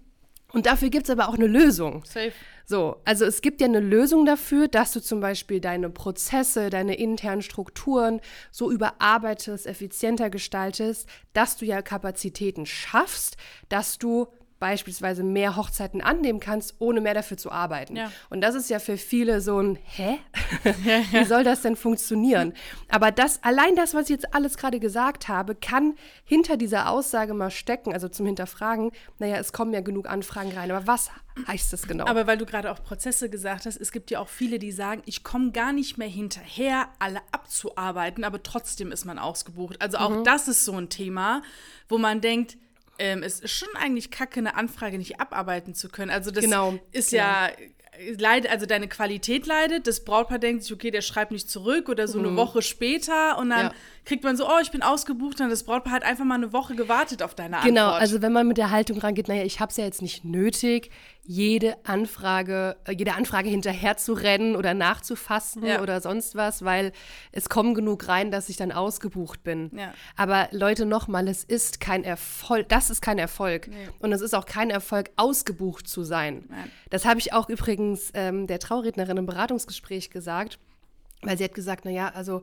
Und 0.54 0.64
dafür 0.64 0.88
gibt 0.88 1.04
es 1.04 1.10
aber 1.10 1.28
auch 1.28 1.34
eine 1.34 1.46
Lösung. 1.46 2.06
Safe. 2.06 2.32
So, 2.64 3.02
also 3.04 3.26
es 3.26 3.42
gibt 3.42 3.60
ja 3.60 3.66
eine 3.66 3.80
Lösung 3.80 4.24
dafür, 4.24 4.66
dass 4.66 4.92
du 4.92 5.02
zum 5.02 5.20
Beispiel 5.20 5.60
deine 5.60 5.90
Prozesse, 5.90 6.70
deine 6.70 6.94
internen 6.94 7.42
Strukturen 7.42 8.22
so 8.50 8.72
überarbeitest, 8.72 9.66
effizienter 9.66 10.30
gestaltest, 10.30 11.06
dass 11.34 11.58
du 11.58 11.66
ja 11.66 11.82
Kapazitäten 11.82 12.64
schaffst, 12.64 13.36
dass 13.68 13.98
du 13.98 14.28
beispielsweise 14.64 15.22
mehr 15.22 15.56
Hochzeiten 15.56 16.00
annehmen 16.00 16.40
kannst, 16.40 16.76
ohne 16.78 17.02
mehr 17.02 17.12
dafür 17.12 17.36
zu 17.36 17.52
arbeiten. 17.52 17.96
Ja. 17.96 18.10
Und 18.30 18.40
das 18.40 18.54
ist 18.54 18.70
ja 18.70 18.78
für 18.78 18.96
viele 18.96 19.42
so 19.42 19.60
ein, 19.60 19.78
hä? 19.84 20.16
Wie 21.12 21.24
soll 21.26 21.44
das 21.44 21.60
denn 21.60 21.76
funktionieren? 21.76 22.54
Aber 22.88 23.10
das, 23.10 23.42
allein 23.42 23.76
das, 23.76 23.92
was 23.92 24.04
ich 24.04 24.08
jetzt 24.08 24.34
alles 24.34 24.56
gerade 24.56 24.80
gesagt 24.80 25.28
habe, 25.28 25.54
kann 25.54 25.96
hinter 26.24 26.56
dieser 26.56 26.88
Aussage 26.88 27.34
mal 27.34 27.50
stecken, 27.50 27.92
also 27.92 28.08
zum 28.08 28.24
Hinterfragen, 28.24 28.92
naja, 29.18 29.36
es 29.36 29.52
kommen 29.52 29.74
ja 29.74 29.82
genug 29.82 30.08
Anfragen 30.08 30.52
rein. 30.52 30.70
Aber 30.70 30.86
was 30.86 31.10
heißt 31.46 31.70
das 31.74 31.86
genau? 31.86 32.06
Aber 32.06 32.26
weil 32.26 32.38
du 32.38 32.46
gerade 32.46 32.72
auch 32.72 32.82
Prozesse 32.82 33.28
gesagt 33.28 33.66
hast, 33.66 33.76
es 33.76 33.92
gibt 33.92 34.10
ja 34.10 34.18
auch 34.18 34.28
viele, 34.28 34.58
die 34.58 34.72
sagen, 34.72 35.02
ich 35.04 35.24
komme 35.24 35.52
gar 35.52 35.74
nicht 35.74 35.98
mehr 35.98 36.08
hinterher, 36.08 36.88
alle 36.98 37.20
abzuarbeiten, 37.32 38.24
aber 38.24 38.42
trotzdem 38.42 38.92
ist 38.92 39.04
man 39.04 39.18
ausgebucht. 39.18 39.82
Also 39.82 39.98
auch 39.98 40.08
mhm. 40.08 40.24
das 40.24 40.48
ist 40.48 40.64
so 40.64 40.72
ein 40.72 40.88
Thema, 40.88 41.42
wo 41.86 41.98
man 41.98 42.22
denkt, 42.22 42.56
ähm, 42.98 43.22
es 43.22 43.40
ist 43.40 43.52
schon 43.52 43.68
eigentlich 43.74 44.10
kacke, 44.10 44.40
eine 44.40 44.56
Anfrage 44.56 44.98
nicht 44.98 45.20
abarbeiten 45.20 45.74
zu 45.74 45.88
können. 45.88 46.10
Also 46.10 46.30
das 46.30 46.44
genau, 46.44 46.78
ist 46.92 47.10
genau. 47.10 47.22
ja 47.22 47.50
leidet, 48.18 48.50
also 48.50 48.66
deine 48.66 48.88
Qualität 48.88 49.46
leidet, 49.46 49.86
das 49.86 50.04
Brautpaar 50.04 50.38
denkt 50.38 50.62
sich, 50.64 50.72
okay, 50.72 50.90
der 50.90 51.02
schreibt 51.02 51.30
nicht 51.30 51.50
zurück 51.50 51.88
oder 51.88 52.08
so 52.08 52.18
mhm. 52.18 52.26
eine 52.26 52.36
Woche 52.36 52.62
später 52.62 53.38
und 53.38 53.50
dann 53.50 53.66
ja. 53.66 53.72
kriegt 54.04 54.24
man 54.24 54.36
so, 54.36 54.48
oh, 54.48 54.58
ich 54.60 54.70
bin 54.70 54.82
ausgebucht, 54.82 55.40
und 55.40 55.50
das 55.50 55.64
Brautpaar 55.64 55.92
hat 55.92 56.02
einfach 56.02 56.24
mal 56.24 56.34
eine 56.34 56.52
Woche 56.52 56.74
gewartet 56.74 57.22
auf 57.22 57.34
deine 57.34 57.56
Antwort. 57.56 57.74
Genau, 57.74 57.90
also 57.90 58.22
wenn 58.22 58.32
man 58.32 58.48
mit 58.48 58.58
der 58.58 58.70
Haltung 58.70 58.98
rangeht, 58.98 59.28
naja, 59.28 59.44
ich 59.44 59.60
habe 59.60 59.70
es 59.70 59.76
ja 59.76 59.84
jetzt 59.84 60.02
nicht 60.02 60.24
nötig, 60.24 60.90
jede 61.26 61.76
Anfrage, 61.84 62.76
äh, 62.84 62.92
jede 62.92 63.14
Anfrage 63.14 63.48
hinterher 63.48 63.96
zu 63.96 64.12
rennen 64.12 64.56
oder 64.56 64.74
nachzufassen 64.74 65.64
ja. 65.64 65.80
oder 65.80 66.00
sonst 66.00 66.34
was, 66.34 66.64
weil 66.64 66.92
es 67.32 67.48
kommen 67.48 67.74
genug 67.74 68.08
rein, 68.08 68.30
dass 68.30 68.48
ich 68.48 68.56
dann 68.56 68.72
ausgebucht 68.72 69.42
bin. 69.42 69.70
Ja. 69.74 69.94
Aber 70.16 70.48
Leute, 70.50 70.84
nochmal, 70.84 71.26
es 71.28 71.42
ist 71.42 71.80
kein 71.80 72.04
Erfolg, 72.04 72.68
das 72.68 72.90
ist 72.90 73.00
kein 73.00 73.18
Erfolg. 73.18 73.68
Nee. 73.68 73.88
Und 74.00 74.12
es 74.12 74.20
ist 74.20 74.34
auch 74.34 74.46
kein 74.46 74.70
Erfolg, 74.70 75.10
ausgebucht 75.16 75.88
zu 75.88 76.04
sein. 76.04 76.44
Nein. 76.48 76.70
Das 76.90 77.04
habe 77.06 77.20
ich 77.20 77.32
auch 77.32 77.48
übrigens 77.48 78.10
ähm, 78.14 78.46
der 78.46 78.58
Traurednerin 78.58 79.16
im 79.16 79.26
Beratungsgespräch 79.26 80.10
gesagt, 80.10 80.58
weil 81.22 81.38
sie 81.38 81.44
hat 81.44 81.54
gesagt, 81.54 81.86
naja, 81.86 82.12
also 82.14 82.42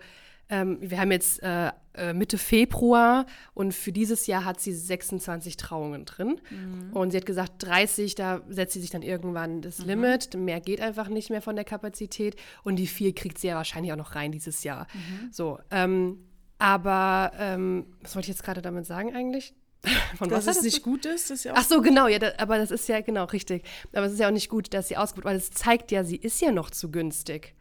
ähm, 0.50 0.78
wir 0.82 1.00
haben 1.00 1.12
jetzt 1.12 1.42
äh, 1.44 1.72
äh, 1.94 2.14
Mitte 2.14 2.38
Februar 2.38 3.26
und 3.54 3.74
für 3.74 3.92
dieses 3.92 4.28
Jahr 4.28 4.46
hat 4.46 4.60
sie 4.60 4.74
26 4.74 5.58
Trauungen 5.58 6.06
drin. 6.06 6.40
Mhm. 6.50 6.94
Und 6.94 7.12
sie 7.12 7.18
hat 7.18 7.26
gesagt, 7.26 7.54
30, 7.60 8.16
da 8.16 8.42
setzt 8.50 8.74
sie 8.74 8.82
sich 8.82 8.90
dann 8.90 9.02
irgendwann 9.02 9.62
das 9.62 9.80
mhm. 9.80 9.88
Limit. 9.88 10.36
Mehr 10.36 10.62
geht 10.62 10.82
einfach 10.82 11.10
nicht 11.10 11.30
mehr 11.30 11.42
von 11.42 11.56
der 11.56 11.66
Kapazität. 11.66 12.36
Und 12.64 12.78
die 12.78 12.88
vier 12.88 13.14
kriegt 13.14 13.38
sie 13.38 13.48
ja 13.48 13.56
wahrscheinlich 13.56 13.92
auch 13.94 13.98
noch 13.98 14.16
rein 14.16 14.32
dieses 14.32 14.64
Jahr. 14.64 14.88
Mhm. 14.94 15.32
So, 15.32 15.60
ähm, 15.70 16.20
aber 16.60 17.32
ähm, 17.40 17.88
was 18.02 18.16
wollte 18.16 18.26
ich 18.26 18.36
jetzt 18.36 18.44
gerade 18.44 18.62
damit 18.62 18.86
sagen 18.86 19.16
eigentlich? 19.16 19.54
Von 20.18 20.30
Dass 20.30 20.46
was 20.46 20.58
es 20.58 20.64
nicht 20.64 20.84
gut 20.84 21.06
ist, 21.08 21.32
ist 21.32 21.44
ja 21.44 21.54
auch. 21.54 21.58
Ach 21.58 21.64
so, 21.64 21.82
genau, 21.82 22.08
ja, 22.08 22.20
da, 22.20 22.34
aber 22.38 22.60
das 22.60 22.70
ist 22.70 22.88
ja 22.88 23.02
genau 23.02 23.26
richtig. 23.26 23.64
Aber 23.94 24.06
es 24.06 24.14
ist 24.14 24.20
ja 24.20 24.28
auch 24.28 24.32
nicht 24.32 24.50
gut, 24.50 24.74
dass 24.76 24.88
sie 24.88 24.98
ausgebucht, 24.98 25.26
weil 25.26 25.38
es 25.38 25.50
zeigt 25.50 25.92
ja, 25.92 26.04
sie 26.04 26.18
ist 26.18 26.40
ja 26.40 26.52
noch 26.52 26.70
zu 26.70 26.92
günstig. 26.92 27.56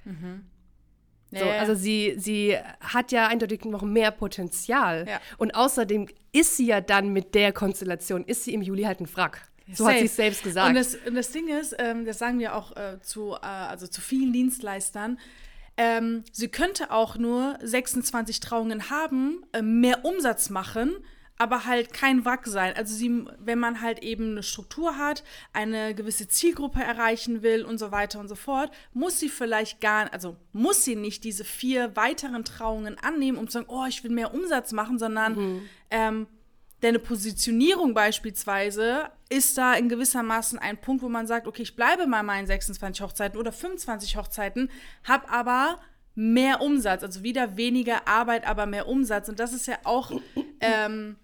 So, 1.30 1.38
Ja, 1.38 1.54
ja. 1.54 1.60
Also 1.60 1.74
sie, 1.74 2.14
sie 2.18 2.56
hat 2.80 3.12
ja 3.12 3.28
eindeutig 3.28 3.64
noch 3.64 3.82
mehr 3.82 4.10
Potenzial. 4.10 5.06
Ja. 5.08 5.20
Und 5.38 5.54
außerdem 5.54 6.06
ist 6.32 6.56
sie 6.56 6.66
ja 6.66 6.80
dann 6.80 7.12
mit 7.12 7.34
der 7.34 7.52
Konstellation, 7.52 8.24
ist 8.24 8.44
sie 8.44 8.54
im 8.54 8.62
Juli 8.62 8.82
halt 8.82 9.00
ein 9.00 9.08
Wrack. 9.14 9.48
So 9.72 9.84
hat 9.84 9.92
Safe. 9.92 10.00
sie 10.00 10.06
es 10.06 10.16
selbst 10.16 10.42
gesagt. 10.42 10.68
Und 10.68 10.74
das, 10.74 10.96
und 11.06 11.14
das 11.14 11.30
Ding 11.30 11.48
ist, 11.48 11.76
ähm, 11.78 12.04
das 12.04 12.18
sagen 12.18 12.38
wir 12.38 12.56
auch 12.56 12.76
äh, 12.76 13.00
zu, 13.02 13.34
äh, 13.34 13.46
also 13.46 13.86
zu 13.86 14.00
vielen 14.00 14.32
Dienstleistern, 14.32 15.18
ähm, 15.76 16.24
sie 16.32 16.48
könnte 16.48 16.90
auch 16.90 17.16
nur 17.16 17.56
26 17.62 18.40
Trauungen 18.40 18.90
haben, 18.90 19.44
äh, 19.52 19.62
mehr 19.62 20.04
Umsatz 20.04 20.50
machen, 20.50 20.92
aber 21.40 21.64
halt 21.64 21.94
kein 21.94 22.24
Wrack 22.26 22.46
sein. 22.46 22.74
Also 22.76 22.94
sie, 22.94 23.24
wenn 23.38 23.58
man 23.58 23.80
halt 23.80 24.02
eben 24.02 24.32
eine 24.32 24.42
Struktur 24.42 24.98
hat, 24.98 25.24
eine 25.54 25.94
gewisse 25.94 26.28
Zielgruppe 26.28 26.82
erreichen 26.82 27.42
will 27.42 27.64
und 27.64 27.78
so 27.78 27.90
weiter 27.90 28.20
und 28.20 28.28
so 28.28 28.34
fort, 28.34 28.70
muss 28.92 29.18
sie 29.18 29.30
vielleicht 29.30 29.80
gar, 29.80 30.12
also 30.12 30.36
muss 30.52 30.84
sie 30.84 30.96
nicht 30.96 31.24
diese 31.24 31.44
vier 31.44 31.96
weiteren 31.96 32.44
Trauungen 32.44 32.98
annehmen, 32.98 33.38
um 33.38 33.46
zu 33.46 33.54
sagen, 33.54 33.66
oh, 33.70 33.86
ich 33.88 34.04
will 34.04 34.10
mehr 34.10 34.34
Umsatz 34.34 34.72
machen, 34.72 34.98
sondern 34.98 35.62
ähm, 35.90 36.26
Deine 36.80 36.98
Positionierung 36.98 37.92
beispielsweise 37.92 39.10
ist 39.28 39.58
da 39.58 39.74
in 39.74 39.90
gewissermaßen 39.90 40.58
ein 40.58 40.80
Punkt, 40.80 41.02
wo 41.02 41.10
man 41.10 41.26
sagt, 41.26 41.46
okay, 41.46 41.60
ich 41.60 41.76
bleibe 41.76 42.06
bei 42.06 42.22
meinen 42.22 42.46
26 42.46 43.02
Hochzeiten 43.02 43.38
oder 43.38 43.52
25 43.52 44.16
Hochzeiten, 44.16 44.70
habe 45.04 45.28
aber 45.28 45.78
mehr 46.14 46.62
Umsatz, 46.62 47.02
also 47.02 47.22
wieder 47.22 47.58
weniger 47.58 48.08
Arbeit, 48.08 48.46
aber 48.46 48.64
mehr 48.64 48.88
Umsatz. 48.88 49.28
Und 49.28 49.40
das 49.40 49.52
ist 49.52 49.66
ja 49.66 49.76
auch, 49.84 50.10
ähm, 50.60 51.16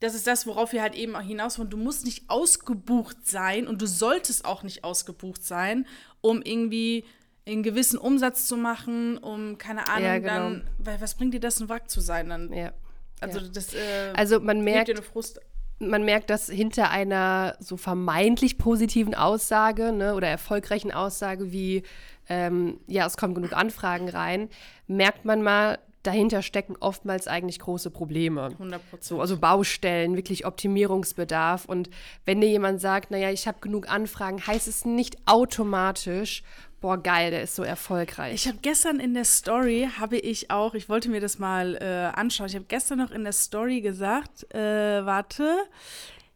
das 0.00 0.14
ist 0.14 0.26
das, 0.26 0.46
worauf 0.46 0.72
wir 0.72 0.82
halt 0.82 0.94
eben 0.94 1.16
auch 1.16 1.22
hinaus 1.22 1.58
wollen. 1.58 1.70
Du 1.70 1.76
musst 1.76 2.04
nicht 2.04 2.28
ausgebucht 2.28 3.26
sein 3.26 3.66
und 3.66 3.80
du 3.80 3.86
solltest 3.86 4.44
auch 4.44 4.62
nicht 4.62 4.84
ausgebucht 4.84 5.44
sein, 5.44 5.86
um 6.20 6.42
irgendwie 6.42 7.04
einen 7.46 7.62
gewissen 7.62 7.98
Umsatz 7.98 8.46
zu 8.46 8.56
machen, 8.56 9.18
um, 9.18 9.58
keine 9.58 9.88
Ahnung, 9.88 10.04
Ja, 10.04 10.18
genau. 10.18 10.32
dann, 10.32 10.70
weil 10.78 11.00
was 11.00 11.14
bringt 11.14 11.34
dir 11.34 11.40
das, 11.40 11.60
ein 11.60 11.68
Wrack 11.68 11.90
zu 11.90 12.00
sein? 12.00 12.28
Dann, 12.28 12.52
ja. 12.52 12.72
also 13.20 13.38
ja. 13.38 13.48
das 13.52 13.74
äh, 13.74 14.12
Also 14.14 14.40
man 14.40 14.62
merkt, 14.62 14.88
dir 14.88 14.94
eine 14.94 15.02
Frust. 15.02 15.40
man 15.78 16.04
merkt, 16.04 16.30
dass 16.30 16.48
hinter 16.48 16.90
einer 16.90 17.56
so 17.60 17.76
vermeintlich 17.76 18.56
positiven 18.56 19.14
Aussage 19.14 19.92
ne, 19.92 20.14
oder 20.14 20.28
erfolgreichen 20.28 20.90
Aussage 20.92 21.52
wie, 21.52 21.82
ähm, 22.28 22.80
ja, 22.86 23.06
es 23.06 23.16
kommen 23.18 23.34
genug 23.34 23.52
Anfragen 23.52 24.08
rein, 24.08 24.48
merkt 24.86 25.26
man 25.26 25.42
mal, 25.42 25.78
dahinter 26.06 26.42
stecken 26.42 26.76
oftmals 26.78 27.26
eigentlich 27.26 27.58
große 27.58 27.90
Probleme. 27.90 28.50
100 28.52 28.80
So, 29.00 29.20
also 29.20 29.38
Baustellen, 29.38 30.16
wirklich 30.16 30.46
Optimierungsbedarf. 30.46 31.64
Und 31.64 31.90
wenn 32.24 32.40
dir 32.40 32.48
jemand 32.48 32.80
sagt, 32.80 33.10
naja, 33.10 33.30
ich 33.30 33.48
habe 33.48 33.58
genug 33.60 33.90
Anfragen, 33.90 34.46
heißt 34.46 34.68
es 34.68 34.84
nicht 34.84 35.16
automatisch, 35.26 36.42
boah, 36.80 37.02
geil, 37.02 37.30
der 37.30 37.42
ist 37.42 37.56
so 37.56 37.62
erfolgreich. 37.62 38.34
Ich 38.34 38.46
habe 38.46 38.58
gestern 38.60 39.00
in 39.00 39.14
der 39.14 39.24
Story, 39.24 39.88
habe 39.98 40.18
ich 40.18 40.50
auch, 40.50 40.74
ich 40.74 40.90
wollte 40.90 41.08
mir 41.08 41.20
das 41.20 41.38
mal 41.38 41.76
äh, 41.76 42.14
anschauen, 42.14 42.48
ich 42.48 42.54
habe 42.54 42.66
gestern 42.68 42.98
noch 42.98 43.10
in 43.10 43.24
der 43.24 43.32
Story 43.32 43.80
gesagt, 43.80 44.52
äh, 44.54 45.04
warte, 45.06 45.56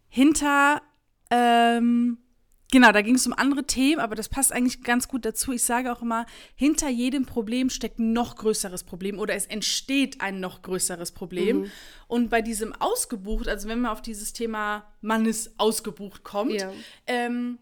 hinter, 0.08 0.80
ähm, 1.30 2.16
genau, 2.70 2.92
da 2.92 3.02
ging 3.02 3.14
es 3.14 3.26
um 3.26 3.32
andere 3.32 3.64
Themen, 3.64 4.00
aber 4.00 4.14
das 4.14 4.28
passt 4.28 4.52
eigentlich 4.52 4.82
ganz 4.82 5.08
gut 5.08 5.24
dazu. 5.24 5.52
Ich 5.52 5.62
sage 5.62 5.92
auch 5.92 6.02
immer, 6.02 6.26
hinter 6.54 6.88
jedem 6.88 7.24
Problem 7.26 7.70
steckt 7.70 7.98
ein 7.98 8.12
noch 8.12 8.36
größeres 8.36 8.84
Problem 8.84 9.18
oder 9.18 9.34
es 9.34 9.46
entsteht 9.46 10.20
ein 10.20 10.40
noch 10.40 10.62
größeres 10.62 11.12
Problem. 11.12 11.70
Und 12.06 12.30
bei 12.30 12.42
diesem 12.42 12.72
ausgebucht, 12.74 13.48
also 13.48 13.68
wenn 13.68 13.80
man 13.80 13.92
auf 13.92 14.02
dieses 14.02 14.32
Thema 14.32 14.84
Mann 15.00 15.26
ist 15.26 15.58
ausgebucht 15.58 16.24
kommt, 16.24 16.52
Ja. 16.52 16.72
ähm, 17.06 17.58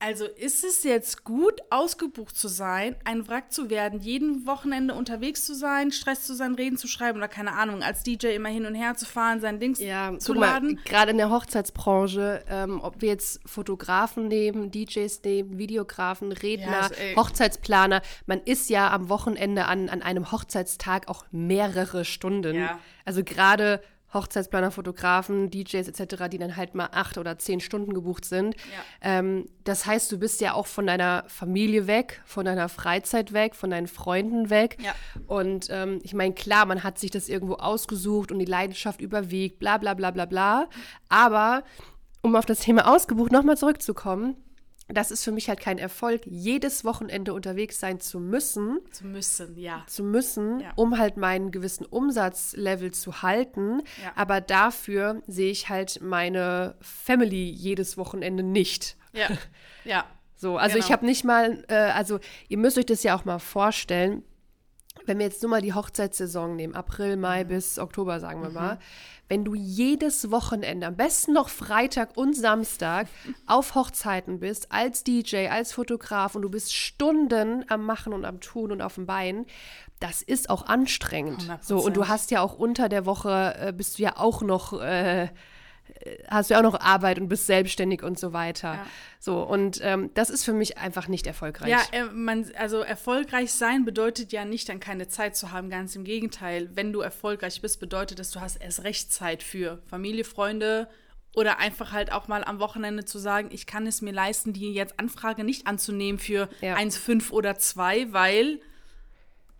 also 0.00 0.26
ist 0.26 0.62
es 0.64 0.84
jetzt 0.84 1.24
gut, 1.24 1.60
ausgebucht 1.70 2.36
zu 2.36 2.46
sein, 2.48 2.94
ein 3.04 3.26
Wrack 3.28 3.52
zu 3.52 3.68
werden, 3.68 4.00
jeden 4.00 4.46
Wochenende 4.46 4.94
unterwegs 4.94 5.44
zu 5.44 5.54
sein, 5.54 5.90
Stress 5.90 6.24
zu 6.24 6.34
sein, 6.34 6.54
Reden 6.54 6.76
zu 6.76 6.86
schreiben 6.86 7.18
oder 7.18 7.26
keine 7.28 7.52
Ahnung, 7.54 7.82
als 7.82 8.04
DJ 8.04 8.28
immer 8.28 8.48
hin 8.48 8.64
und 8.64 8.74
her 8.76 8.94
zu 8.94 9.06
fahren, 9.06 9.40
sein 9.40 9.58
Dings 9.58 9.80
Ja, 9.80 10.16
zu 10.18 10.32
guck 10.32 10.40
mal, 10.40 10.46
laden? 10.52 10.80
gerade 10.84 11.10
in 11.10 11.16
der 11.18 11.30
Hochzeitsbranche, 11.30 12.44
ähm, 12.48 12.80
ob 12.80 13.00
wir 13.02 13.08
jetzt 13.08 13.40
Fotografen 13.46 14.28
nehmen, 14.28 14.70
DJs 14.70 15.22
nehmen, 15.24 15.58
Videografen, 15.58 16.32
Redner, 16.32 16.90
Ja. 16.92 17.16
Hochzeitsplaner, 17.16 18.02
man 18.26 18.40
ist 18.44 18.70
ja 18.70 18.90
am 18.92 19.08
Wochenende 19.08 19.66
an, 19.66 19.88
an 19.88 20.02
einem 20.02 20.30
Hochzeitstag 20.30 21.08
auch 21.08 21.24
mehrere 21.30 22.04
Stunden. 22.04 22.54
Ja. 22.56 22.78
Also 23.04 23.24
gerade 23.24 23.80
Hochzeitsplaner, 24.12 24.70
Fotografen, 24.70 25.50
DJs 25.50 25.88
etc., 25.88 26.28
die 26.30 26.38
dann 26.38 26.56
halt 26.56 26.74
mal 26.74 26.88
acht 26.92 27.18
oder 27.18 27.38
zehn 27.38 27.60
Stunden 27.60 27.92
gebucht 27.92 28.24
sind. 28.24 28.56
Ähm, 29.02 29.46
das 29.64 29.84
heißt, 29.86 30.10
du 30.10 30.18
bist 30.18 30.40
ja 30.40 30.54
auch 30.54 30.66
von 30.66 30.86
deiner 30.86 31.24
Familie 31.26 31.86
weg, 31.86 32.22
von 32.24 32.46
deiner 32.46 32.68
Freizeit 32.68 33.32
weg, 33.32 33.54
von 33.54 33.70
deinen 33.70 33.86
Freunden 33.86 34.50
weg. 34.50 34.78
Ja. 34.80 34.94
Und 35.26 35.68
ähm, 35.70 36.00
ich 36.02 36.14
meine, 36.14 36.34
klar, 36.34 36.64
man 36.64 36.82
hat 36.82 36.98
sich 36.98 37.10
das 37.10 37.28
irgendwo 37.28 37.54
ausgesucht 37.54 38.32
und 38.32 38.38
die 38.38 38.46
Leidenschaft 38.46 39.00
überwiegt, 39.00 39.58
bla 39.58 39.76
bla 39.76 39.94
bla 39.94 40.10
bla 40.10 40.24
bla. 40.24 40.68
Aber 41.08 41.62
um 42.22 42.34
auf 42.34 42.46
das 42.46 42.60
Thema 42.60 42.92
ausgebucht 42.92 43.30
nochmal 43.30 43.58
zurückzukommen, 43.58 44.36
das 44.88 45.10
ist 45.10 45.22
für 45.22 45.32
mich 45.32 45.48
halt 45.50 45.60
kein 45.60 45.76
Erfolg, 45.78 46.22
jedes 46.24 46.82
Wochenende 46.84 47.34
unterwegs 47.34 47.78
sein 47.78 48.00
zu 48.00 48.18
müssen, 48.20 48.78
Zu 48.90 49.06
müssen, 49.06 49.58
ja. 49.58 49.84
zu 49.86 50.02
müssen, 50.02 50.60
Ja. 50.60 50.72
um 50.76 50.98
halt 50.98 51.16
meinen 51.18 51.50
gewissen 51.50 51.84
Umsatzlevel 51.84 52.92
zu 52.92 53.20
halten. 53.22 53.82
Ja. 54.02 54.12
Aber 54.16 54.40
dafür 54.40 55.22
sehe 55.26 55.50
ich 55.50 55.68
halt 55.68 56.00
meine 56.02 56.74
Family 56.80 57.50
jedes 57.50 57.98
Wochenende 57.98 58.42
nicht. 58.42 58.96
Ja, 59.12 59.28
ja. 59.84 60.04
So, 60.36 60.56
also 60.56 60.78
ich 60.78 60.84
Genau. 60.86 60.92
habe 60.96 61.06
nicht 61.06 61.24
mal, 61.24 61.64
äh, 61.68 61.74
also 61.74 62.20
ihr 62.48 62.58
müsst 62.58 62.78
euch 62.78 62.86
das 62.86 63.02
ja 63.02 63.14
auch 63.16 63.24
mal 63.24 63.38
vorstellen, 63.40 64.22
wenn 65.04 65.18
wir 65.18 65.26
jetzt 65.26 65.42
nur 65.42 65.50
mal 65.50 65.62
die 65.62 65.74
Hochzeitssaison 65.74 66.54
nehmen, 66.56 66.74
April, 66.74 67.16
Mai 67.16 67.44
Mhm. 67.44 67.48
bis 67.48 67.78
Oktober, 67.78 68.20
sagen 68.20 68.42
wir 68.42 68.50
mal, 68.50 68.78
wenn 69.28 69.44
du 69.44 69.54
jedes 69.54 70.30
Wochenende, 70.30 70.86
am 70.86 70.96
besten 70.96 71.34
noch 71.34 71.48
Freitag 71.48 72.16
und 72.16 72.34
Samstag, 72.34 73.06
auf 73.46 73.74
Hochzeiten 73.74 74.40
bist, 74.40 74.72
als 74.72 75.04
DJ, 75.04 75.48
als 75.48 75.72
Fotograf 75.72 76.34
und 76.34 76.42
du 76.42 76.50
bist 76.50 76.74
Stunden 76.74 77.64
am 77.68 77.84
Machen 77.84 78.12
und 78.12 78.24
am 78.24 78.40
Tun 78.40 78.72
und 78.72 78.80
auf 78.80 78.94
dem 78.94 79.06
Bein, 79.06 79.46
das 80.00 80.22
ist 80.22 80.48
auch 80.48 80.66
anstrengend. 80.66 81.42
100%. 81.42 81.58
So, 81.60 81.78
und 81.78 81.96
du 81.96 82.08
hast 82.08 82.30
ja 82.30 82.40
auch 82.40 82.58
unter 82.58 82.88
der 82.88 83.04
Woche, 83.04 83.54
äh, 83.58 83.72
bist 83.72 83.98
du 83.98 84.02
ja 84.02 84.16
auch 84.16 84.42
noch 84.42 84.80
äh, 84.80 85.28
hast 86.28 86.50
du 86.50 86.54
ja 86.54 86.60
auch 86.60 86.64
noch 86.64 86.80
Arbeit 86.80 87.18
und 87.18 87.28
bist 87.28 87.46
selbstständig 87.46 88.02
und 88.02 88.18
so 88.18 88.32
weiter. 88.32 88.74
Ja. 88.74 88.86
So, 89.20 89.42
und 89.42 89.80
ähm, 89.82 90.10
das 90.14 90.30
ist 90.30 90.44
für 90.44 90.52
mich 90.52 90.78
einfach 90.78 91.08
nicht 91.08 91.26
erfolgreich. 91.26 91.70
Ja, 91.70 91.80
äh, 91.92 92.04
man, 92.04 92.50
also 92.56 92.80
erfolgreich 92.80 93.52
sein 93.52 93.84
bedeutet 93.84 94.32
ja 94.32 94.44
nicht, 94.44 94.68
dann 94.68 94.80
keine 94.80 95.08
Zeit 95.08 95.36
zu 95.36 95.52
haben. 95.52 95.70
Ganz 95.70 95.96
im 95.96 96.04
Gegenteil. 96.04 96.70
Wenn 96.74 96.92
du 96.92 97.00
erfolgreich 97.00 97.60
bist, 97.60 97.80
bedeutet 97.80 98.18
das, 98.18 98.30
du 98.30 98.40
hast 98.40 98.56
erst 98.56 98.84
recht 98.84 99.12
Zeit 99.12 99.42
für 99.42 99.82
Familie, 99.86 100.24
Freunde 100.24 100.88
oder 101.34 101.58
einfach 101.58 101.92
halt 101.92 102.12
auch 102.12 102.28
mal 102.28 102.42
am 102.44 102.58
Wochenende 102.58 103.04
zu 103.04 103.18
sagen, 103.18 103.48
ich 103.52 103.66
kann 103.66 103.86
es 103.86 104.02
mir 104.02 104.12
leisten, 104.12 104.52
die 104.52 104.72
jetzt 104.72 104.98
Anfrage 104.98 105.44
nicht 105.44 105.66
anzunehmen 105.66 106.18
für 106.18 106.48
Ja. 106.60 106.76
1,5 106.76 107.30
oder 107.30 107.58
2, 107.58 108.12
weil 108.12 108.60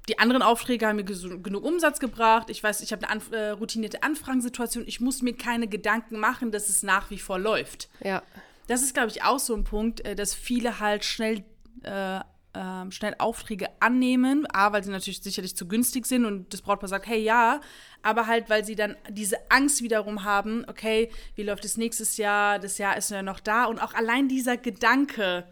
die 0.09 0.19
anderen 0.19 0.43
Aufträge 0.43 0.87
haben 0.87 0.97
mir 0.97 1.05
genug 1.05 1.65
Umsatz 1.65 2.00
gebracht. 2.00 2.50
Ich 2.50 2.62
weiß, 2.62 2.81
ich 2.81 2.93
habe 2.93 3.03
eine 3.05 3.12
anf 3.12 3.31
äh, 3.33 3.50
routinierte 3.50 4.03
Anfragensituation. 4.03 4.85
Ich 4.87 5.00
muss 5.00 5.23
mir 5.23 5.37
keine 5.37 5.69
Gedanken 5.69 6.19
machen, 6.19 6.50
dass 6.50 6.69
es 6.69 6.83
nach 6.83 7.11
wie 7.11 7.19
vor 7.19 7.38
läuft. 7.38 7.88
Ja. 8.03 8.23
Das 8.67 8.83
ist, 8.83 8.95
glaube 8.95 9.09
ich, 9.09 9.23
auch 9.23 9.38
so 9.38 9.55
ein 9.55 9.65
Punkt, 9.65 10.05
äh, 10.05 10.15
dass 10.15 10.35
viele 10.35 10.81
halt 10.81 11.05
schnell, 11.05 11.45
äh, 11.83 12.21
ähm, 12.55 12.91
schnell 12.91 13.15
Aufträge 13.19 13.69
annehmen. 13.81 14.47
A, 14.53 14.73
weil 14.73 14.83
sie 14.83 14.91
natürlich 14.91 15.23
sicherlich 15.23 15.57
zu 15.57 15.69
günstig 15.69 16.07
sind 16.07 16.25
und 16.25 16.53
das 16.55 16.62
Brautpaar 16.62 16.88
sagt, 16.88 17.07
hey, 17.07 17.21
ja. 17.21 17.61
Aber 18.03 18.27
halt, 18.27 18.49
weil 18.49 18.65
sie 18.65 18.77
dann 18.77 18.97
diese 19.11 19.50
Angst 19.50 19.83
wiederum 19.83 20.25
haben, 20.25 20.65
okay, 20.69 21.11
wie 21.35 21.43
läuft 21.43 21.65
es 21.65 21.77
nächstes 21.77 22.17
Jahr? 22.17 22.59
Das 22.59 22.79
Jahr 22.79 22.97
ist 22.97 23.11
ja 23.11 23.23
noch 23.23 23.41
da. 23.41 23.65
Und 23.65 23.79
auch 23.79 23.93
allein 23.93 24.29
dieser 24.29 24.57
Gedanke, 24.57 25.45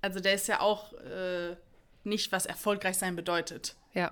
also 0.00 0.20
der 0.20 0.34
ist 0.34 0.48
ja 0.48 0.60
auch 0.60 0.94
äh, 0.94 1.56
nicht, 2.04 2.32
was 2.32 2.46
erfolgreich 2.46 2.96
sein 2.96 3.16
bedeutet. 3.16 3.76
Ja. 3.94 4.10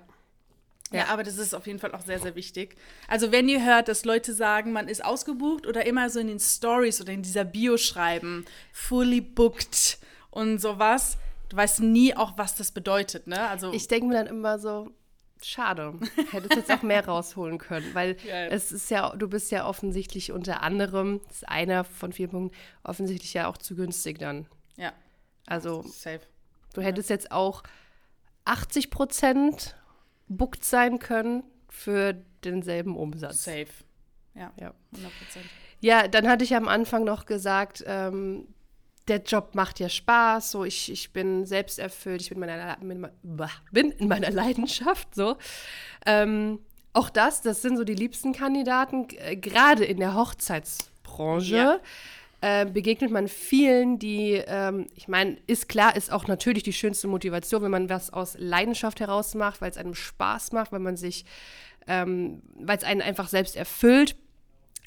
Ja, 0.93 1.05
aber 1.07 1.23
das 1.23 1.37
ist 1.37 1.53
auf 1.53 1.67
jeden 1.67 1.79
Fall 1.79 1.93
auch 1.95 2.01
sehr, 2.01 2.19
sehr 2.19 2.35
wichtig. 2.35 2.75
Also 3.07 3.31
wenn 3.31 3.47
ihr 3.47 3.63
hört, 3.65 3.87
dass 3.87 4.03
Leute 4.03 4.33
sagen, 4.33 4.73
man 4.73 4.89
ist 4.89 5.05
ausgebucht 5.05 5.65
oder 5.65 5.85
immer 5.85 6.09
so 6.09 6.19
in 6.19 6.27
den 6.27 6.39
Stories 6.41 6.99
oder 6.99 7.13
in 7.13 7.21
dieser 7.23 7.45
Bio 7.45 7.77
schreiben, 7.77 8.43
fully 8.73 9.21
booked 9.21 9.99
und 10.31 10.59
sowas, 10.59 11.17
du 11.47 11.55
weißt 11.55 11.79
nie 11.79 12.13
auch, 12.17 12.37
was 12.37 12.55
das 12.55 12.71
bedeutet, 12.73 13.25
ne? 13.25 13.47
Also 13.47 13.71
Ich 13.71 13.87
denke 13.87 14.07
mir 14.07 14.15
dann 14.15 14.27
immer 14.27 14.59
so, 14.59 14.91
schade, 15.41 15.93
hättest 16.31 16.55
jetzt 16.57 16.71
auch 16.71 16.81
mehr 16.81 17.05
rausholen 17.07 17.57
können, 17.57 17.89
weil 17.93 18.17
Ja. 18.27 18.47
es 18.47 18.73
ist 18.73 18.91
ja, 18.91 19.15
du 19.15 19.29
bist 19.29 19.49
ja 19.49 19.65
offensichtlich 19.65 20.33
unter 20.33 20.61
anderem, 20.61 21.21
das 21.29 21.37
ist 21.37 21.47
einer 21.47 21.85
von 21.85 22.11
vier 22.11 22.27
Punkten, 22.27 22.53
offensichtlich 22.83 23.33
ja 23.33 23.47
auch 23.47 23.55
zu 23.57 23.77
günstig 23.77 24.19
dann. 24.19 24.45
ja, 24.75 24.91
Also 25.47 25.83
safe. 25.83 26.19
du 26.73 26.81
hättest 26.81 27.09
jetzt 27.09 27.31
auch 27.31 27.63
80 28.45 28.89
Prozent 28.89 29.75
booked 30.27 30.63
sein 30.63 30.99
können 30.99 31.43
für 31.69 32.13
denselben 32.43 32.95
Umsatz. 32.95 33.43
Safe. 33.43 33.67
Ja, 34.35 34.51
Ja. 34.59 34.73
100 34.93 35.19
Prozent. 35.19 35.45
Ja, 35.79 36.07
dann 36.07 36.27
hatte 36.27 36.43
ich 36.43 36.55
am 36.55 36.67
Anfang 36.67 37.03
noch 37.03 37.25
gesagt, 37.25 37.83
ähm, 37.87 38.47
der 39.07 39.17
Job 39.23 39.55
macht 39.55 39.79
ja 39.79 39.89
Spaß, 39.89 40.51
so 40.51 40.63
ich, 40.63 40.91
ich 40.91 41.11
bin 41.11 41.45
selbsterfüllt, 41.45 42.21
ich 42.21 42.29
bin, 42.29 42.39
meiner, 42.39 42.77
bin 43.71 43.91
in 43.91 44.07
meiner 44.07 44.29
Leidenschaft, 44.31 45.15
so. 45.15 45.37
Ähm, 46.05 46.59
auch 46.93 47.09
das, 47.09 47.41
das 47.41 47.61
sind 47.61 47.77
so 47.77 47.83
die 47.83 47.95
liebsten 47.95 48.31
Kandidaten, 48.31 49.07
äh, 49.17 49.35
gerade 49.37 49.85
in 49.85 49.97
der 49.97 50.13
Hochzeitsbranche. 50.13 51.55
Ja. 51.55 51.79
Äh, 52.41 52.65
begegnet 52.65 53.11
man 53.11 53.27
vielen, 53.27 53.99
die, 53.99 54.41
ähm, 54.47 54.87
ich 54.95 55.07
meine, 55.07 55.37
ist 55.45 55.69
klar, 55.69 55.95
ist 55.95 56.11
auch 56.11 56.27
natürlich 56.27 56.63
die 56.63 56.73
schönste 56.73 57.07
Motivation, 57.07 57.61
wenn 57.61 57.71
man 57.71 57.89
was 57.89 58.11
aus 58.11 58.35
Leidenschaft 58.37 58.99
heraus 58.99 59.35
macht, 59.35 59.61
weil 59.61 59.69
es 59.69 59.77
einem 59.77 59.93
Spaß 59.93 60.51
macht, 60.51 60.71
weil 60.71 60.79
man 60.79 60.97
sich, 60.97 61.25
ähm, 61.87 62.41
weil 62.55 62.77
es 62.77 62.83
einen 62.83 63.01
einfach 63.01 63.27
selbst 63.27 63.55
erfüllt. 63.55 64.15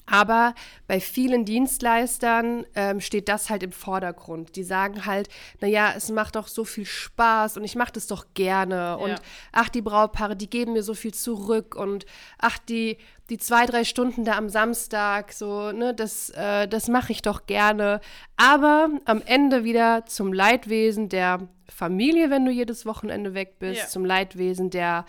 Aber 0.05 0.53
bei 0.87 0.99
vielen 0.99 1.45
Dienstleistern 1.45 2.65
ähm, 2.75 3.01
steht 3.01 3.27
das 3.27 3.49
halt 3.49 3.63
im 3.63 3.71
Vordergrund. 3.71 4.55
Die 4.55 4.63
sagen 4.63 5.05
halt, 5.05 5.29
naja, 5.61 5.93
es 5.95 6.09
macht 6.11 6.35
doch 6.35 6.47
so 6.47 6.63
viel 6.63 6.85
Spaß 6.85 7.57
und 7.57 7.63
ich 7.63 7.75
mache 7.75 7.93
das 7.93 8.07
doch 8.07 8.25
gerne. 8.33 8.97
Und 8.97 9.21
ach, 9.51 9.69
die 9.69 9.81
Brautpaare, 9.81 10.35
die 10.35 10.49
geben 10.49 10.73
mir 10.73 10.83
so 10.83 10.93
viel 10.93 11.13
zurück. 11.13 11.75
Und 11.75 12.05
ach, 12.37 12.57
die, 12.59 12.97
die 13.29 13.37
zwei, 13.37 13.65
drei 13.65 13.83
Stunden 13.83 14.25
da 14.25 14.37
am 14.37 14.49
Samstag, 14.49 15.31
so, 15.33 15.71
ne, 15.71 15.93
das, 15.93 16.29
äh, 16.31 16.67
das 16.67 16.87
mache 16.87 17.11
ich 17.11 17.21
doch 17.21 17.45
gerne. 17.47 17.99
Aber 18.37 18.89
am 19.05 19.21
Ende 19.25 19.63
wieder 19.63 20.05
zum 20.05 20.33
Leidwesen 20.33 21.09
der 21.09 21.47
Familie, 21.67 22.29
wenn 22.29 22.45
du 22.45 22.51
jedes 22.51 22.85
Wochenende 22.85 23.33
weg 23.33 23.57
bist, 23.59 23.79
Ja. 23.81 23.87
zum 23.87 24.05
Leidwesen 24.05 24.69
der 24.69 25.05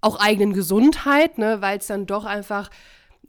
auch 0.00 0.18
eigenen 0.18 0.54
Gesundheit, 0.54 1.36
ne, 1.36 1.60
weil 1.60 1.76
es 1.78 1.88
dann 1.88 2.06
doch 2.06 2.24
einfach 2.24 2.70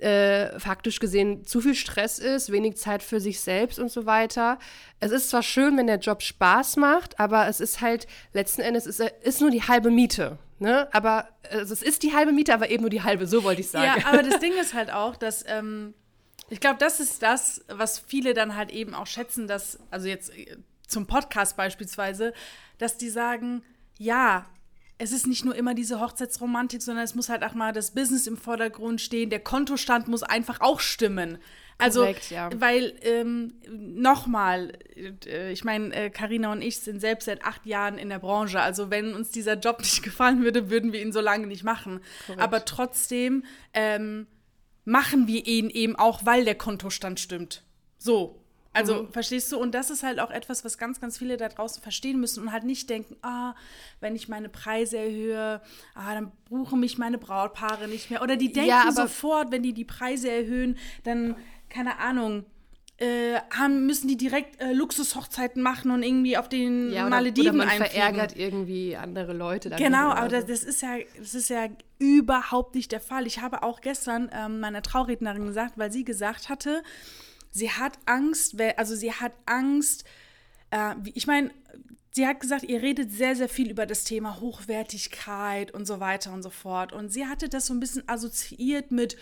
äh, 0.02 0.60
faktisch 0.60 1.00
gesehen 1.00 1.46
zu 1.46 1.62
viel 1.62 1.76
Stress 1.76 2.20
ist, 2.20 2.52
wenig 2.52 2.78
Zeit 2.78 3.04
für 3.04 3.20
sich 3.20 3.40
selbst 3.40 3.80
und 3.80 3.92
so 3.92 4.06
weiter. 4.06 4.58
Es 5.00 5.12
ist 5.12 5.30
zwar 5.30 5.44
schön, 5.44 5.78
wenn 5.78 5.88
der 5.88 6.00
Job 6.00 6.22
Spaß 6.22 6.78
macht, 6.78 7.20
aber 7.20 7.48
es 7.48 7.60
ist 7.60 7.82
halt 7.82 8.08
letzten 8.34 8.62
Endes 8.62 8.86
ist, 8.86 9.00
ist 9.00 9.42
nur 9.42 9.52
die 9.52 9.64
halbe 9.64 9.92
Miete. 9.92 10.40
Ne? 10.60 10.88
Aber 10.94 11.28
also 11.50 11.74
es 11.74 11.82
ist 11.82 12.04
die 12.04 12.14
halbe 12.14 12.32
Miete, 12.32 12.54
aber 12.54 12.70
eben 12.70 12.82
nur 12.82 12.90
die 12.90 13.04
halbe, 13.04 13.28
so 13.28 13.44
wollte 13.44 13.62
ich 13.62 13.70
sagen. 13.70 14.02
Ja, 14.02 14.08
aber 14.08 14.24
das 14.24 14.40
Ding 14.42 14.54
ist 14.60 14.74
halt 14.74 14.92
auch, 14.92 15.16
dass 15.16 15.44
ähm, 15.48 15.94
ich 16.50 16.60
glaube, 16.60 16.78
das 16.80 17.00
ist 17.00 17.24
das, 17.24 17.64
was 17.68 17.98
viele 18.00 18.34
dann 18.34 18.56
halt 18.56 18.72
eben 18.72 18.94
auch 18.94 19.08
schätzen, 19.08 19.48
dass, 19.48 19.80
also 19.90 20.08
jetzt 20.08 20.32
zum 20.88 21.08
Podcast 21.08 21.56
beispielsweise, 21.56 22.34
dass 22.78 22.98
die 22.98 23.10
sagen, 23.10 23.64
ja, 23.98 24.46
es 25.02 25.12
ist 25.12 25.26
nicht 25.26 25.44
nur 25.44 25.56
immer 25.56 25.74
diese 25.74 26.00
Hochzeitsromantik, 26.00 26.84
sondern 26.84 27.04
es 27.04 27.16
muss 27.16 27.28
halt 27.28 27.44
auch 27.44 27.56
mal 27.56 27.74
das 27.74 27.92
Business 27.92 28.28
im 28.28 28.38
Vordergrund 28.38 29.02
stehen. 29.02 29.32
Der 29.32 29.40
Kontostand 29.40 30.08
muss 30.08 30.22
einfach 30.22 30.62
auch 30.62 30.80
stimmen. 30.80 31.40
Also, 31.80 32.02
Korrekt, 32.02 32.30
ja. 32.30 32.52
weil 32.56 32.94
ähm, 33.02 33.56
nochmal, 33.68 34.74
äh, 35.26 35.52
ich 35.52 35.64
meine, 35.64 35.92
äh, 35.96 36.10
Carina 36.12 36.52
und 36.52 36.62
ich 36.62 36.78
sind 36.82 37.02
selbst 37.02 37.26
seit 37.26 37.44
acht 37.44 37.66
Jahren 37.66 37.98
in 37.98 38.10
der 38.10 38.20
Branche. 38.20 38.62
Also 38.62 38.92
wenn 38.92 39.16
uns 39.16 39.32
dieser 39.32 39.56
Job 39.56 39.80
nicht 39.82 40.04
gefallen 40.04 40.44
würde, 40.44 40.70
würden 40.70 40.94
wir 40.94 41.02
ihn 41.02 41.12
so 41.12 41.20
lange 41.20 41.48
nicht 41.48 41.64
machen. 41.64 42.02
Aber 42.38 42.64
trotzdem 42.66 43.44
ähm, 43.74 44.28
machen 44.86 45.26
wir 45.26 45.48
ihn 45.48 45.72
eben 45.72 45.96
auch, 45.96 46.28
weil 46.28 46.46
der 46.46 46.56
Kontostand 46.56 47.20
stimmt. 47.20 47.64
So. 47.98 48.41
Also, 48.74 49.08
verstehst 49.12 49.52
du? 49.52 49.58
Und 49.60 49.76
das 49.76 49.90
ist 49.90 50.02
halt 50.02 50.20
auch 50.22 50.32
etwas, 50.32 50.64
was 50.64 50.78
ganz, 50.78 51.02
ganz 51.02 51.18
viele 51.18 51.36
da 51.38 51.50
draußen 51.50 51.84
verstehen 51.84 52.20
müssen 52.22 52.44
und 52.44 52.52
halt 52.54 52.64
nicht 52.64 52.90
denken, 52.90 53.18
ah, 53.22 53.54
wenn 54.00 54.16
ich 54.16 54.30
meine 54.30 54.48
Preise 54.48 54.98
erhöhe, 54.98 55.62
ah, 55.94 56.14
dann 56.14 56.32
buchen 56.50 56.80
mich 56.80 56.98
meine 56.98 57.18
Brautpaare 57.18 57.88
nicht 57.90 58.10
mehr. 58.10 58.22
Oder 58.22 58.38
die 58.38 58.52
denken 58.54 58.70
Ja, 58.70 58.84
aber- 58.84 58.94
sofort, 58.94 59.52
wenn 59.52 59.62
die 59.64 59.74
die 59.74 59.84
Preise 59.86 60.30
erhöhen, 60.32 60.78
dann, 61.04 61.36
keine 61.70 62.00
Ahnung, 62.00 62.46
äh, 62.98 63.40
haben, 63.50 63.88
müssen 63.88 64.08
die 64.08 64.16
direkt 64.16 64.62
äh, 64.62 64.74
Luxushochzeiten 64.74 65.62
machen 65.64 65.90
und 65.90 66.04
irgendwie 66.04 66.38
auf 66.38 66.48
den 66.48 66.92
Ja, 66.94 67.02
oder, 67.02 67.10
Malediven 67.10 67.50
oder 67.50 67.58
man 67.58 67.68
einfliegen. 67.70 67.92
verärgert 67.94 68.38
irgendwie 68.38 68.96
andere 68.96 69.34
Leute. 69.34 69.72
Genau, 69.72 70.12
aber 70.12 70.28
das, 70.28 70.46
das, 70.46 70.64
ist 70.64 70.82
ja, 70.84 70.98
das 71.18 71.34
ist 71.34 71.50
ja 71.50 71.66
überhaupt 71.98 72.76
nicht 72.76 72.92
der 72.92 73.00
Fall. 73.02 73.26
Ich 73.28 73.40
habe 73.42 73.64
auch 73.64 73.82
gestern 73.82 74.30
ähm, 74.34 74.60
meiner 74.60 74.82
Traurednerin 74.84 75.48
gesagt, 75.48 75.78
weil 75.80 75.92
sie 75.92 76.04
gesagt 76.06 76.48
hatte, 76.50 76.84
sie 77.52 77.70
hat 77.70 78.00
Angst, 78.06 78.60
also 78.78 78.96
sie 78.96 79.12
hat 79.14 79.34
Angst, 79.46 80.06
äh, 80.72 80.96
ich 81.14 81.28
meine, 81.28 81.52
sie 82.12 82.28
hat 82.28 82.40
gesagt, 82.40 82.64
ihr 82.64 82.82
redet 82.82 83.12
sehr, 83.12 83.36
sehr 83.36 83.50
viel 83.50 83.70
über 83.70 83.86
das 83.86 84.04
Thema 84.04 84.40
Hochwertigkeit 84.40 85.72
und 85.72 85.86
so 85.86 86.00
weiter 86.00 86.34
und 86.34 86.44
so 86.44 86.50
fort. 86.50 86.94
Und 86.94 87.10
sie 87.10 87.26
hatte 87.28 87.50
das 87.50 87.68
so 87.68 87.74
ein 87.74 87.80
bisschen 87.80 88.08
assoziiert 88.08 88.92
mit 88.92 89.16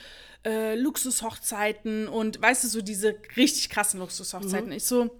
äh, 0.46 0.76
Luxushochzeiten 0.76 2.08
und 2.08 2.42
weißt 2.42 2.64
du, 2.64 2.68
so 2.68 2.82
diese 2.82 3.16
richtig 3.36 3.70
krassen 3.70 4.00
Luxushochzeiten. 4.00 4.72
Ich 4.72 4.86
so, 4.86 5.12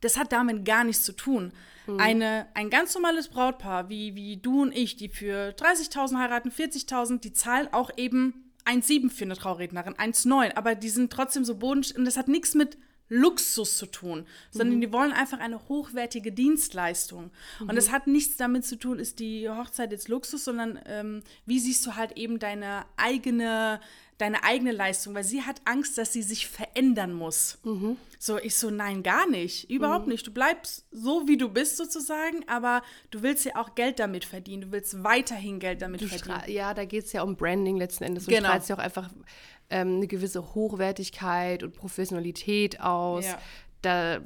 das 0.00 0.16
hat 0.16 0.32
damit 0.32 0.64
gar 0.64 0.84
nichts 0.84 1.04
zu 1.04 1.12
tun. 1.12 1.52
Eine, 1.98 2.48
ein 2.54 2.68
ganz 2.68 2.94
normales 2.94 3.28
Brautpaar, 3.28 3.88
wie, 3.88 4.16
wie 4.16 4.38
du 4.38 4.62
und 4.62 4.76
ich, 4.76 4.96
die 4.96 5.08
für 5.08 5.50
30.000 5.50 6.18
heiraten, 6.18 6.50
40.000, 6.50 7.20
die 7.20 7.32
zahlen 7.32 7.68
auch 7.70 7.90
eben 7.96 8.45
1,7 8.66 9.10
für 9.10 9.24
eine 9.24 9.36
Traurednerin, 9.36 9.94
1,9, 9.94 10.56
aber 10.56 10.74
die 10.74 10.88
sind 10.88 11.12
trotzdem 11.12 11.44
so 11.44 11.56
bodenständig. 11.56 11.98
Und 11.98 12.04
das 12.04 12.16
hat 12.16 12.28
nichts 12.28 12.54
mit 12.54 12.76
Luxus 13.08 13.76
zu 13.76 13.86
tun, 13.86 14.26
sondern 14.50 14.80
die 14.80 14.92
wollen 14.92 15.12
einfach 15.12 15.38
eine 15.38 15.68
hochwertige 15.68 16.32
Dienstleistung. 16.32 17.30
Und 17.60 17.76
das 17.76 17.92
hat 17.92 18.08
nichts 18.08 18.36
damit 18.36 18.64
zu 18.64 18.76
tun, 18.76 18.98
ist 18.98 19.20
die 19.20 19.48
Hochzeit 19.48 19.92
jetzt 19.92 20.08
Luxus, 20.08 20.44
sondern 20.44 20.80
ähm, 20.86 21.22
wie 21.44 21.60
siehst 21.60 21.86
du 21.86 21.94
halt 21.94 22.16
eben 22.16 22.40
deine 22.40 22.84
eigene, 22.96 23.80
deine 24.18 24.44
eigene 24.44 24.72
Leistung, 24.72 25.14
weil 25.14 25.24
sie 25.24 25.42
hat 25.42 25.60
Angst, 25.64 25.98
dass 25.98 26.12
sie 26.12 26.22
sich 26.22 26.46
verändern 26.46 27.12
muss. 27.12 27.58
So, 28.18 28.38
ich 28.38 28.56
so, 28.56 28.70
nein, 28.70 29.02
gar 29.02 29.28
nicht. 29.28 29.68
Überhaupt 29.70 30.06
nicht. 30.06 30.26
Du 30.26 30.32
bleibst 30.32 30.86
so, 30.90 31.28
wie 31.28 31.36
du 31.36 31.48
bist 31.50 31.76
sozusagen, 31.76 32.40
aber 32.48 32.82
du 33.10 33.22
willst 33.22 33.44
ja 33.44 33.56
auch 33.56 33.74
Geld 33.74 33.98
damit 33.98 34.24
verdienen. 34.24 34.62
Du 34.62 34.72
willst 34.72 35.04
weiterhin 35.04 35.58
Geld 35.60 35.82
damit 35.82 36.00
Du 36.00 36.08
verdienen. 36.08 36.40
ja, 36.48 36.72
da 36.72 36.84
geht 36.86 37.04
es 37.04 37.12
ja 37.12 37.22
um 37.22 37.36
Branding 37.36 37.76
letzten 37.76 38.04
Endes. 38.04 38.24
Du 38.24 38.30
Genau. 38.30 38.48
strahlst 38.48 38.68
ja 38.70 38.76
auch 38.76 38.80
einfach 38.80 39.10
ähm, 39.68 39.96
eine 39.96 40.06
gewisse 40.06 40.54
Hochwertigkeit 40.54 41.62
und 41.62 41.74
Professionalität 41.74 42.80
aus. 42.80 43.26
Ja. 43.26 43.38
Da, 43.82 44.20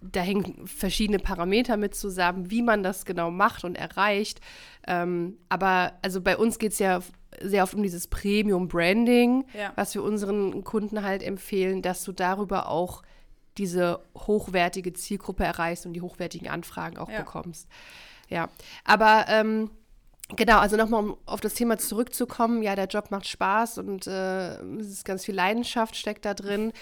da 0.00 0.20
hängen 0.20 0.66
verschiedene 0.66 1.18
Parameter 1.18 1.76
mit 1.76 1.94
zusammen, 1.94 2.50
wie 2.50 2.62
man 2.62 2.82
das 2.82 3.04
genau 3.04 3.30
macht 3.30 3.64
und 3.64 3.74
erreicht. 3.74 4.40
Ähm, 4.86 5.38
aber 5.48 5.94
also 6.02 6.20
bei 6.20 6.36
uns 6.36 6.58
geht 6.58 6.72
es 6.72 6.78
ja 6.78 7.00
sehr 7.42 7.62
oft 7.64 7.74
um 7.74 7.82
dieses 7.82 8.06
Premium-Branding, 8.08 9.44
Ja. 9.56 9.72
was 9.76 9.94
wir 9.94 10.02
unseren 10.02 10.64
Kunden 10.64 11.02
halt 11.02 11.22
empfehlen, 11.22 11.82
dass 11.82 12.04
du 12.04 12.12
darüber 12.12 12.68
auch 12.68 13.02
diese 13.58 14.00
hochwertige 14.16 14.92
Zielgruppe 14.92 15.44
erreichst 15.44 15.84
und 15.86 15.92
die 15.92 16.00
hochwertigen 16.00 16.48
Anfragen 16.48 16.96
auch 16.98 17.10
Ja. 17.10 17.18
bekommst. 17.18 17.68
Ja, 18.28 18.48
aber 18.84 19.26
ähm, 19.28 19.70
genau, 20.36 20.58
also 20.58 20.76
nochmal, 20.76 21.04
um 21.04 21.16
auf 21.26 21.40
das 21.42 21.54
Thema 21.54 21.76
zurückzukommen, 21.76 22.62
ja, 22.62 22.74
der 22.76 22.86
Job 22.86 23.10
macht 23.10 23.26
Spaß 23.28 23.78
und 23.78 24.06
äh, 24.06 24.54
es 24.78 24.88
ist 24.88 25.04
ganz 25.04 25.24
viel 25.24 25.34
Leidenschaft 25.34 25.96
steckt 25.96 26.24
da 26.24 26.32
drin. 26.34 26.72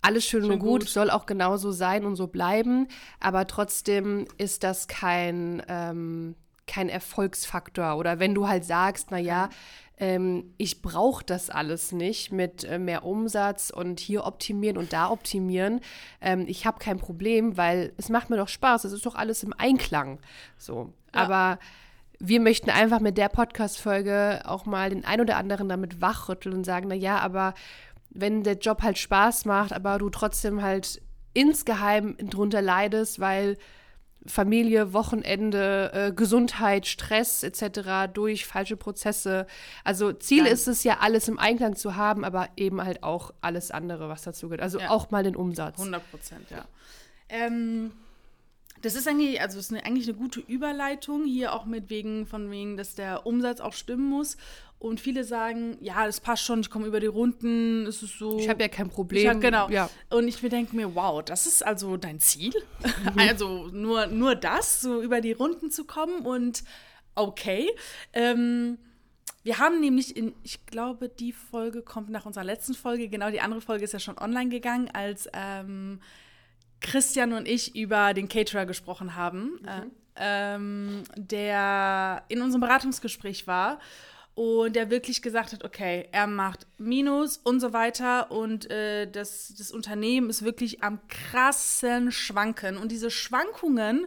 Alles 0.00 0.24
schön, 0.24 0.44
und 0.44 0.50
Schön 0.50 0.58
gut, 0.60 0.80
gut. 0.82 0.88
soll 0.90 1.10
auch 1.10 1.26
genauso 1.26 1.72
sein 1.72 2.04
und 2.04 2.14
so 2.16 2.28
bleiben, 2.28 2.86
aber 3.20 3.46
trotzdem 3.48 4.26
ist 4.38 4.62
das 4.64 4.86
kein, 4.88 5.62
ähm, 5.68 6.34
kein 6.68 6.88
Erfolgsfaktor. 6.88 7.96
Oder 7.96 8.20
wenn 8.20 8.34
du 8.34 8.46
halt 8.46 8.64
sagst, 8.64 9.10
naja, 9.10 9.48
ähm, 9.98 10.54
ich 10.58 10.80
brauche 10.80 11.24
das 11.24 11.50
alles 11.50 11.92
nicht 11.92 12.30
mit 12.30 12.64
äh, 12.64 12.78
mehr 12.78 13.04
Umsatz 13.04 13.70
und 13.70 13.98
hier 13.98 14.24
optimieren 14.24 14.76
und 14.76 14.92
da 14.92 15.10
optimieren. 15.10 15.80
Ähm, 16.20 16.44
ich 16.46 16.66
habe 16.66 16.78
kein 16.78 16.98
Problem, 16.98 17.56
weil 17.56 17.92
es 17.96 18.08
macht 18.08 18.30
mir 18.30 18.36
doch 18.36 18.48
Spaß. 18.48 18.84
Es 18.84 18.92
ist 18.92 19.06
doch 19.06 19.16
alles 19.16 19.42
im 19.42 19.52
Einklang. 19.56 20.20
So. 20.56 20.92
Ja. 21.14 21.22
Aber 21.22 21.58
wir 22.20 22.40
möchten 22.40 22.70
einfach 22.70 23.00
mit 23.00 23.18
der 23.18 23.28
Podcast-Folge 23.28 24.42
auch 24.44 24.66
mal 24.66 24.90
den 24.90 25.04
ein 25.04 25.20
oder 25.20 25.36
anderen 25.36 25.68
damit 25.68 26.00
wachrütteln 26.00 26.54
und 26.54 26.64
sagen, 26.64 26.86
na 26.88 26.94
ja, 26.94 27.18
aber 27.18 27.54
wenn 28.10 28.42
der 28.42 28.58
Job 28.58 28.82
halt 28.82 28.98
Spaß 28.98 29.44
macht, 29.44 29.72
aber 29.72 29.98
du 29.98 30.10
trotzdem 30.10 30.62
halt 30.62 31.00
insgeheim 31.34 32.16
drunter 32.18 32.62
leidest, 32.62 33.20
weil 33.20 33.56
Familie, 34.28 34.92
Wochenende, 34.92 35.90
äh, 35.92 36.12
Gesundheit, 36.12 36.86
Stress 36.86 37.42
etc. 37.42 38.06
durch 38.12 38.46
falsche 38.46 38.76
Prozesse. 38.76 39.46
Also 39.84 40.12
Ziel 40.12 40.44
Dann- 40.44 40.52
ist 40.52 40.68
es 40.68 40.84
ja, 40.84 40.98
alles 41.00 41.28
im 41.28 41.38
Einklang 41.38 41.74
zu 41.76 41.96
haben, 41.96 42.24
aber 42.24 42.48
eben 42.56 42.82
halt 42.84 43.02
auch 43.02 43.32
alles 43.40 43.70
andere, 43.70 44.08
was 44.08 44.22
dazu 44.22 44.46
gehört. 44.48 44.60
Also 44.62 44.78
Ja. 44.80 44.90
auch 44.90 45.10
mal 45.10 45.22
den 45.24 45.34
Umsatz. 45.36 45.78
100 45.78 46.10
Prozent, 46.10 46.50
ja. 46.50 46.64
Ähm, 47.28 47.92
das 48.82 48.94
ist 48.94 49.08
eigentlich, 49.08 49.40
also 49.40 49.58
ist 49.58 49.72
eine, 49.72 49.84
eigentlich 49.84 50.08
eine 50.08 50.16
gute 50.16 50.40
Überleitung, 50.40 51.24
hier 51.24 51.52
auch 51.52 51.64
mit 51.64 51.90
wegen, 51.90 52.26
von 52.26 52.50
wegen, 52.50 52.76
dass 52.76 52.94
der 52.94 53.26
Umsatz 53.26 53.60
auch 53.60 53.72
stimmen 53.72 54.08
muss. 54.08 54.36
Und 54.78 55.00
viele 55.00 55.24
sagen, 55.24 55.76
ja, 55.80 56.06
das 56.06 56.20
passt 56.20 56.44
schon, 56.44 56.60
ich 56.60 56.70
komme 56.70 56.86
über 56.86 57.00
die 57.00 57.06
Runden, 57.06 57.84
es 57.86 58.02
ist 58.02 58.18
so. 58.18 58.38
Ich 58.38 58.48
habe 58.48 58.62
ja 58.62 58.68
kein 58.68 58.88
Problem. 58.88 59.28
Hab, 59.28 59.40
genau. 59.40 59.68
Ja. 59.70 59.90
Und 60.08 60.28
ich 60.28 60.40
denke 60.40 60.76
mir, 60.76 60.94
wow, 60.94 61.22
das 61.22 61.46
ist 61.46 61.66
also 61.66 61.96
dein 61.96 62.20
Ziel? 62.20 62.52
Mhm. 62.82 63.18
also 63.28 63.68
nur, 63.72 64.06
nur 64.06 64.36
das, 64.36 64.80
so 64.80 65.02
über 65.02 65.20
die 65.20 65.32
Runden 65.32 65.72
zu 65.72 65.84
kommen 65.84 66.24
und 66.24 66.62
okay. 67.16 67.68
Ähm, 68.12 68.78
wir 69.42 69.58
haben 69.58 69.80
nämlich 69.80 70.16
in, 70.16 70.34
ich 70.44 70.64
glaube, 70.66 71.08
die 71.08 71.32
Folge 71.32 71.82
kommt 71.82 72.10
nach 72.10 72.26
unserer 72.26 72.44
letzten 72.44 72.74
Folge, 72.74 73.08
genau, 73.08 73.30
die 73.30 73.40
andere 73.40 73.60
Folge 73.60 73.82
ist 73.82 73.92
ja 73.92 73.98
schon 73.98 74.18
online 74.18 74.50
gegangen, 74.50 74.90
als 74.92 75.28
ähm, 75.32 76.00
Christian 76.80 77.32
und 77.32 77.48
ich 77.48 77.74
über 77.74 78.14
den 78.14 78.28
Caterer 78.28 78.64
gesprochen 78.64 79.16
haben, 79.16 79.58
mhm. 79.60 79.68
äh, 79.68 79.82
ähm, 80.20 81.02
der 81.16 82.24
in 82.28 82.42
unserem 82.42 82.60
Beratungsgespräch 82.60 83.48
war 83.48 83.80
und 84.38 84.76
der 84.76 84.88
wirklich 84.88 85.20
gesagt 85.20 85.52
hat, 85.52 85.64
okay, 85.64 86.08
er 86.12 86.28
macht 86.28 86.68
Minus 86.78 87.38
und 87.38 87.58
so 87.58 87.72
weiter. 87.72 88.30
Und 88.30 88.70
äh, 88.70 89.10
das, 89.10 89.52
das 89.58 89.72
Unternehmen 89.72 90.30
ist 90.30 90.44
wirklich 90.44 90.80
am 90.80 91.00
krassen 91.08 92.12
Schwanken. 92.12 92.76
Und 92.76 92.92
diese 92.92 93.10
Schwankungen 93.10 94.06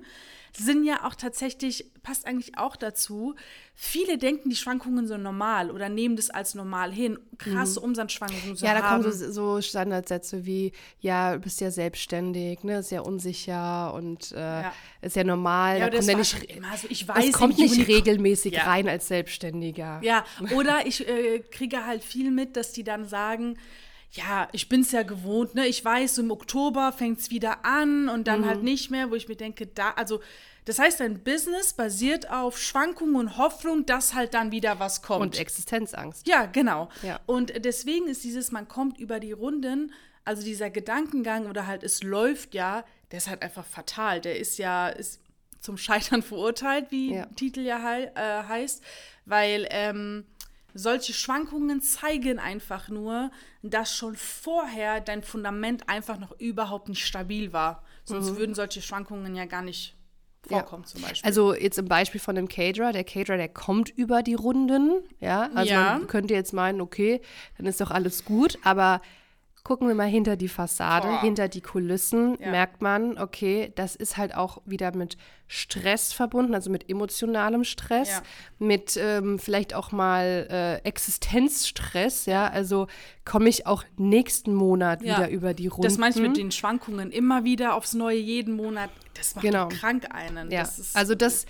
sind 0.58 0.84
ja 0.84 1.06
auch 1.06 1.16
tatsächlich, 1.16 1.92
passt 2.04 2.28
eigentlich 2.28 2.58
auch 2.58 2.76
dazu, 2.76 3.36
viele 3.74 4.18
denken 4.18 4.50
die 4.50 4.56
Schwankungen 4.56 5.08
so 5.08 5.18
normal 5.18 5.72
oder 5.72 5.88
nehmen 5.88 6.16
das 6.16 6.30
als 6.30 6.56
normal 6.56 6.92
hin, 6.92 7.18
krasse 7.38 7.80
mhm. 7.80 7.86
Umsatzschwankungen 7.86 8.56
zu 8.56 8.66
ja, 8.66 8.72
haben. 8.72 8.82
Da 8.82 8.90
kommen 8.90 9.12
so, 9.12 9.32
so, 9.32 9.62
Standardsätze 9.62 10.46
wie, 10.46 10.74
ja, 11.00 11.34
du 11.34 11.40
bist 11.40 11.62
ja 11.62 11.72
selbstständig, 11.72 12.64
ne, 12.64 12.80
ist 12.80 12.92
ja 12.92 13.02
unsicher 13.02 13.94
und 13.94 14.32
äh, 14.34 14.40
ja. 14.40 14.74
ist 15.02 15.16
ja 15.16 15.24
normal. 15.24 15.80
Ja, 15.80 15.90
da 15.90 15.98
kommt 15.98 16.10
ja 16.10 16.18
nicht, 16.18 16.44
immer 16.44 16.78
so, 16.78 16.88
ich 16.90 17.08
weiß, 17.08 17.32
kommt 17.32 17.58
nicht 17.58 17.76
Juni 17.76 17.84
regelmäßig 17.84 18.54
ja. 18.54 18.64
rein 18.64 18.90
als 18.90 19.08
Selbstständiger. 19.08 20.00
Ja, 20.04 20.26
oder 20.56 20.86
ich 20.86 21.08
äh, 21.08 21.40
kriege 21.40 21.86
halt 21.86 22.04
viel 22.04 22.32
mit, 22.32 22.58
dass 22.58 22.74
die 22.74 22.84
dann 22.84 23.06
sagen, 23.06 23.58
ja, 24.12 24.50
ich 24.52 24.68
bin 24.68 24.82
es 24.82 24.92
ja 24.92 25.04
gewohnt, 25.04 25.56
ne? 25.56 25.68
Ich 25.68 25.84
weiß, 25.84 26.18
im 26.18 26.32
Oktober 26.32 26.92
fängt 26.92 27.20
es 27.20 27.30
wieder 27.30 27.66
an 27.66 28.10
und 28.10 28.28
dann 28.28 28.42
mhm. 28.42 28.46
halt 28.46 28.64
nicht 28.64 28.92
mehr, 28.92 29.10
wo 29.10 29.16
ich 29.16 29.30
mir 29.30 29.38
denke, 29.38 29.68
da, 29.68 29.92
also 29.92 30.22
das 30.66 30.80
heißt, 30.80 31.00
dein 31.00 31.24
Business 31.24 31.74
basiert 31.74 32.30
auf 32.30 32.60
Schwankungen 32.60 33.16
und 33.16 33.38
Hoffnung, 33.38 33.86
dass 33.86 34.14
halt 34.14 34.34
dann 34.34 34.52
wieder 34.52 34.80
was 34.80 35.02
kommt. 35.02 35.22
Und 35.22 35.40
Existenzangst. 35.40 36.28
Ja, 36.28 36.46
genau. 36.46 36.90
Ja. 37.02 37.20
Und 37.26 37.66
deswegen 37.66 38.08
ist 38.08 38.24
dieses, 38.24 38.52
man 38.52 38.68
kommt 38.68 39.00
über 39.00 39.20
die 39.20 39.32
Runden, 39.32 39.92
also 40.24 40.44
dieser 40.44 40.70
Gedankengang 40.70 41.48
oder 41.48 41.66
halt 41.66 41.82
es 41.82 42.04
läuft 42.04 42.54
ja, 42.54 42.84
der 43.12 43.18
ist 43.18 43.28
halt 43.28 43.42
einfach 43.42 43.66
fatal. 43.66 44.22
Der 44.22 44.38
ist 44.38 44.58
ja 44.60 44.90
ist 44.90 45.22
zum 45.62 45.78
Scheitern 45.78 46.22
verurteilt, 46.22 46.88
wie 46.92 47.16
ja. 47.16 47.26
Titel 47.36 47.62
ja 47.62 47.80
he 47.80 48.04
äh, 48.16 48.44
heißt, 48.44 48.84
weil 49.26 49.68
ähm, 49.72 50.26
solche 50.74 51.14
Schwankungen 51.14 51.82
zeigen 51.82 52.40
einfach 52.40 52.90
nur, 52.90 53.32
dass 53.62 53.96
schon 53.96 54.16
vorher 54.16 55.02
dein 55.02 55.24
Fundament 55.24 55.90
einfach 55.90 56.20
noch 56.20 56.40
überhaupt 56.40 56.90
nicht 56.90 57.06
stabil 57.06 57.54
war. 57.54 57.84
Sonst 58.04 58.32
mhm. 58.32 58.38
würden 58.38 58.56
solche 58.56 58.82
Schwankungen 58.82 59.36
ja 59.36 59.46
gar 59.46 59.62
nicht 59.62 59.96
vorkommen, 60.48 60.84
ja. 60.84 60.90
zum 60.90 61.02
Beispiel. 61.02 61.28
Also 61.28 61.54
jetzt 61.54 61.78
im 61.78 61.86
Beispiel 61.86 62.20
von 62.20 62.36
dem 62.36 62.48
Caterer, 62.48 62.92
der 62.92 63.04
Caterer, 63.04 63.38
der 63.38 63.50
kommt 63.50 63.90
über 63.90 64.24
die 64.24 64.34
Runden, 64.34 65.04
ja. 65.20 65.50
Also 65.54 65.74
ja. 65.74 65.94
man 65.94 66.08
könnte 66.08 66.34
jetzt 66.34 66.54
meinen, 66.54 66.82
okay, 66.82 67.22
dann 67.58 67.66
ist 67.66 67.82
doch 67.82 67.92
alles 67.92 68.26
gut, 68.26 68.58
aber 68.64 69.02
gucken 69.64 69.88
wir 69.88 69.96
mal 69.96 70.08
hinter 70.08 70.36
die 70.36 70.48
Fassade, 70.48 71.08
Boah. 71.08 71.22
hinter 71.22 71.48
die 71.48 71.62
Kulissen, 71.62 72.38
ja. 72.40 72.50
merkt 72.50 72.82
man, 72.82 73.18
okay, 73.18 73.72
das 73.76 73.96
ist 73.96 74.18
halt 74.18 74.36
auch 74.36 74.62
wieder 74.66 74.96
mit 74.96 75.18
Stress 75.48 76.14
verbunden, 76.14 76.56
also 76.56 76.72
mit 76.72 76.90
emotionalem 76.90 77.64
Stress, 77.64 78.10
ja. 78.10 78.22
mit 78.58 78.98
ähm, 78.98 79.38
vielleicht 79.38 79.74
auch 79.74 79.92
mal 79.92 80.48
äh, 80.50 80.88
Existenzstress, 80.88 82.26
ja, 82.26 82.48
also 82.48 82.88
komme 83.24 83.50
ich 83.50 83.68
auch 83.68 83.84
nächsten 83.98 84.54
Monat 84.54 85.04
ja. 85.04 85.18
wieder 85.18 85.30
über 85.30 85.54
die 85.54 85.68
Runden. 85.68 85.84
Das 85.84 85.98
manchmal 85.98 86.30
mit 86.30 86.38
den 86.38 86.52
Schwankungen 86.52 87.12
immer 87.12 87.44
wieder 87.44 87.76
aufs 87.76 87.94
Neue 87.94 88.18
jeden 88.18 88.56
Monat, 88.56 88.90
das 89.14 89.36
macht 89.36 89.46
genau. 89.46 89.68
krank 89.68 90.08
einen. 90.10 90.50
Ja. 90.50 90.62
Das 90.62 90.96
also 90.96 91.14
das, 91.14 91.46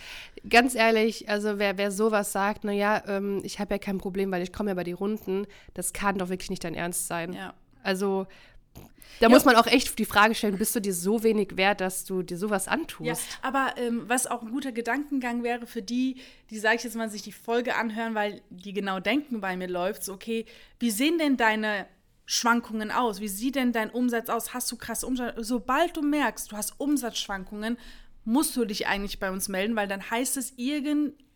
ganz 0.50 0.76
ehrlich, 0.76 1.30
also 1.30 1.60
wer, 1.60 1.78
wer 1.78 1.92
sowas 1.92 2.32
sagt, 2.32 2.66
naja, 2.66 3.04
ähm, 3.08 3.40
ich 3.44 3.60
habe 3.60 3.76
ja 3.76 3.78
kein 3.78 4.00
Problem, 4.00 4.32
weil 4.32 4.42
ich 4.42 4.52
komme 4.52 4.72
ja 4.72 4.74
bei 4.74 4.84
die 4.84 4.92
Runden, 4.92 5.46
das 5.76 5.94
kann 5.94 6.18
doch 6.18 6.30
wirklich 6.30 6.50
nicht 6.50 6.64
dein 6.64 6.74
Ernst 6.74 7.08
sein. 7.08 7.34
Ja. 7.34 7.54
Also 7.84 8.28
da 9.22 9.28
ja. 9.28 9.30
muss 9.30 9.46
man 9.46 9.56
auch 9.56 9.68
echt 9.68 10.00
die 10.00 10.06
Frage 10.06 10.34
stellen, 10.34 10.58
bist 10.58 10.76
du 10.76 10.80
dir 10.80 10.94
so 10.94 11.22
wenig 11.22 11.56
wert, 11.56 11.80
dass 11.80 12.06
du 12.06 12.24
dir 12.24 12.38
sowas 12.38 12.68
antust? 12.68 13.08
Ja, 13.08 13.16
aber 13.44 13.76
ähm, 13.78 14.04
was 14.08 14.26
auch 14.26 14.42
ein 14.42 14.50
guter 14.50 14.72
Gedankengang 14.72 15.44
wäre 15.44 15.68
für 15.68 15.84
die, 15.84 16.22
die, 16.50 16.58
sage 16.58 16.78
ich 16.78 16.84
jetzt 16.84 16.96
mal, 16.96 17.10
sich 17.10 17.22
die 17.22 17.32
Folge 17.32 17.76
anhören, 17.76 18.16
weil 18.16 18.42
die 18.50 18.74
genau 18.74 19.00
denken 19.00 19.40
bei 19.40 19.56
mir 19.56 19.68
läuft, 19.68 20.04
so, 20.04 20.14
okay, 20.14 20.46
wie 20.80 20.90
sehen 20.90 21.20
denn 21.20 21.38
deine 21.38 21.86
Schwankungen 22.26 22.90
aus? 22.90 23.20
Wie 23.20 23.28
sieht 23.28 23.56
denn 23.56 23.74
dein 23.74 23.92
Umsatz 23.92 24.30
aus? 24.30 24.56
Hast 24.56 24.72
du 24.72 24.78
krasse 24.78 25.06
Umsatz? 25.06 25.36
Sobald 25.38 25.98
du 25.98 26.02
merkst, 26.02 26.52
du 26.52 26.58
hast 26.58 26.80
Umsatzschwankungen, 26.80 27.78
musst 28.24 28.56
du 28.56 28.66
dich 28.66 28.88
eigentlich 28.88 29.20
bei 29.20 29.30
uns 29.30 29.50
melden, 29.50 29.76
weil 29.76 29.88
dann 29.88 30.10
heißt 30.10 30.38
es, 30.38 30.54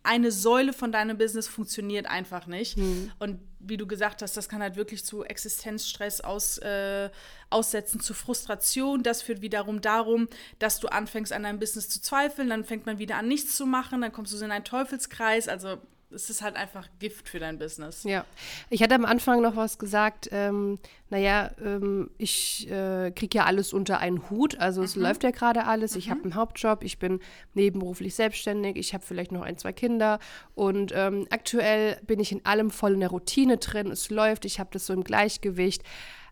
irgendeine 0.06 0.32
Säule 0.32 0.72
von 0.72 0.92
deinem 0.92 1.18
Business 1.18 1.48
funktioniert 1.48 2.06
einfach 2.06 2.46
nicht. 2.46 2.76
Mhm. 2.76 3.10
Und 3.18 3.40
wie 3.58 3.76
du 3.76 3.86
gesagt 3.86 4.22
hast, 4.22 4.36
das 4.36 4.48
kann 4.48 4.62
halt 4.62 4.76
wirklich 4.76 5.04
zu 5.04 5.24
Existenzstress 5.24 6.20
aus, 6.20 6.58
äh, 6.58 7.10
aussetzen, 7.50 8.00
zu 8.00 8.14
Frustration. 8.14 9.02
Das 9.02 9.22
führt 9.22 9.42
wiederum 9.42 9.80
darum, 9.80 10.28
dass 10.58 10.80
du 10.80 10.88
anfängst 10.88 11.32
an 11.32 11.42
deinem 11.42 11.58
Business 11.58 11.88
zu 11.88 12.00
zweifeln, 12.00 12.48
dann 12.48 12.64
fängt 12.64 12.86
man 12.86 12.98
wieder 12.98 13.16
an, 13.16 13.28
nichts 13.28 13.56
zu 13.56 13.66
machen, 13.66 14.00
dann 14.00 14.12
kommst 14.12 14.32
du 14.32 14.44
in 14.44 14.50
einen 14.50 14.64
Teufelskreis. 14.64 15.48
Also 15.48 15.78
es 16.10 16.30
ist 16.30 16.42
halt 16.42 16.56
einfach 16.56 16.88
Gift 16.98 17.28
für 17.28 17.38
dein 17.38 17.58
Business. 17.58 18.04
Ja. 18.04 18.24
Ich 18.70 18.82
hatte 18.82 18.94
am 18.94 19.04
Anfang 19.04 19.42
noch 19.42 19.56
was 19.56 19.78
gesagt, 19.78 20.28
ähm, 20.32 20.78
naja, 21.10 21.50
ähm, 21.62 22.10
ich 22.18 22.70
äh, 22.70 23.10
kriege 23.10 23.38
ja 23.38 23.44
alles 23.44 23.72
unter 23.72 23.98
einen 23.98 24.30
Hut, 24.30 24.58
also 24.58 24.82
es 24.82 24.96
mhm. 24.96 25.02
läuft 25.02 25.24
ja 25.24 25.30
gerade 25.30 25.64
alles. 25.64 25.92
Mhm. 25.92 25.98
Ich 25.98 26.10
habe 26.10 26.22
einen 26.22 26.34
Hauptjob, 26.34 26.84
ich 26.84 26.98
bin 26.98 27.20
nebenberuflich 27.54 28.14
selbstständig, 28.14 28.76
ich 28.76 28.94
habe 28.94 29.04
vielleicht 29.04 29.32
noch 29.32 29.42
ein, 29.42 29.58
zwei 29.58 29.72
Kinder 29.72 30.18
und 30.54 30.92
ähm, 30.94 31.26
aktuell 31.30 32.00
bin 32.06 32.20
ich 32.20 32.32
in 32.32 32.44
allem 32.44 32.70
voll 32.70 32.94
in 32.94 33.00
der 33.00 33.10
Routine 33.10 33.56
drin, 33.58 33.90
es 33.90 34.10
läuft, 34.10 34.44
ich 34.44 34.60
habe 34.60 34.70
das 34.72 34.86
so 34.86 34.92
im 34.92 35.04
Gleichgewicht. 35.04 35.82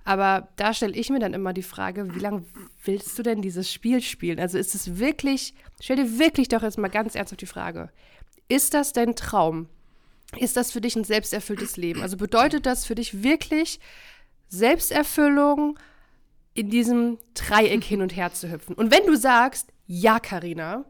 Aber 0.07 0.49
da 0.57 0.75
stelle 0.75 0.93
ich 0.93 1.09
mir 1.09 1.19
dann 1.19 1.33
immer 1.33 1.55
die 1.55 1.63
Frage, 1.63 2.15
wie 2.15 2.19
lange 2.19 2.45
willst 2.85 3.19
du 3.19 3.23
denn 3.23 3.41
dieses 3.41 3.73
Spiel 3.73 4.03
spielen? 4.03 4.39
Also 4.39 4.59
ist 4.59 4.75
es 4.75 4.99
wirklich, 4.99 5.55
stell 5.81 5.97
dir 5.97 6.19
wirklich 6.19 6.49
doch 6.49 6.63
jetzt 6.63 6.77
mal 6.77 6.89
ganz 6.89 7.15
ernsthaft 7.15 7.41
die 7.41 7.47
Frage, 7.47 7.91
ist 8.49 8.75
das 8.75 8.93
dein 8.93 9.17
Traum? 9.17 9.69
Ist 10.37 10.57
das 10.57 10.73
für 10.73 10.81
dich 10.81 10.97
ein 10.97 11.05
selbsterfülltes 11.05 11.77
Leben? 11.77 12.03
Also 12.03 12.17
bedeutet 12.17 12.67
das 12.67 12.87
für 12.87 12.95
dich 12.95 13.23
wirklich 13.23 13.81
Selbsterfüllung, 14.49 15.79
in 16.55 16.71
diesem 16.71 17.19
Dreieck 17.35 17.83
hin 17.83 18.01
und 18.01 18.17
her 18.17 18.33
zu 18.33 18.51
hüpfen? 18.51 18.75
Und 18.75 18.91
wenn 18.91 19.07
du 19.07 19.17
sagst, 19.17 19.73
ja, 19.87 20.21
Karina, 20.21 20.85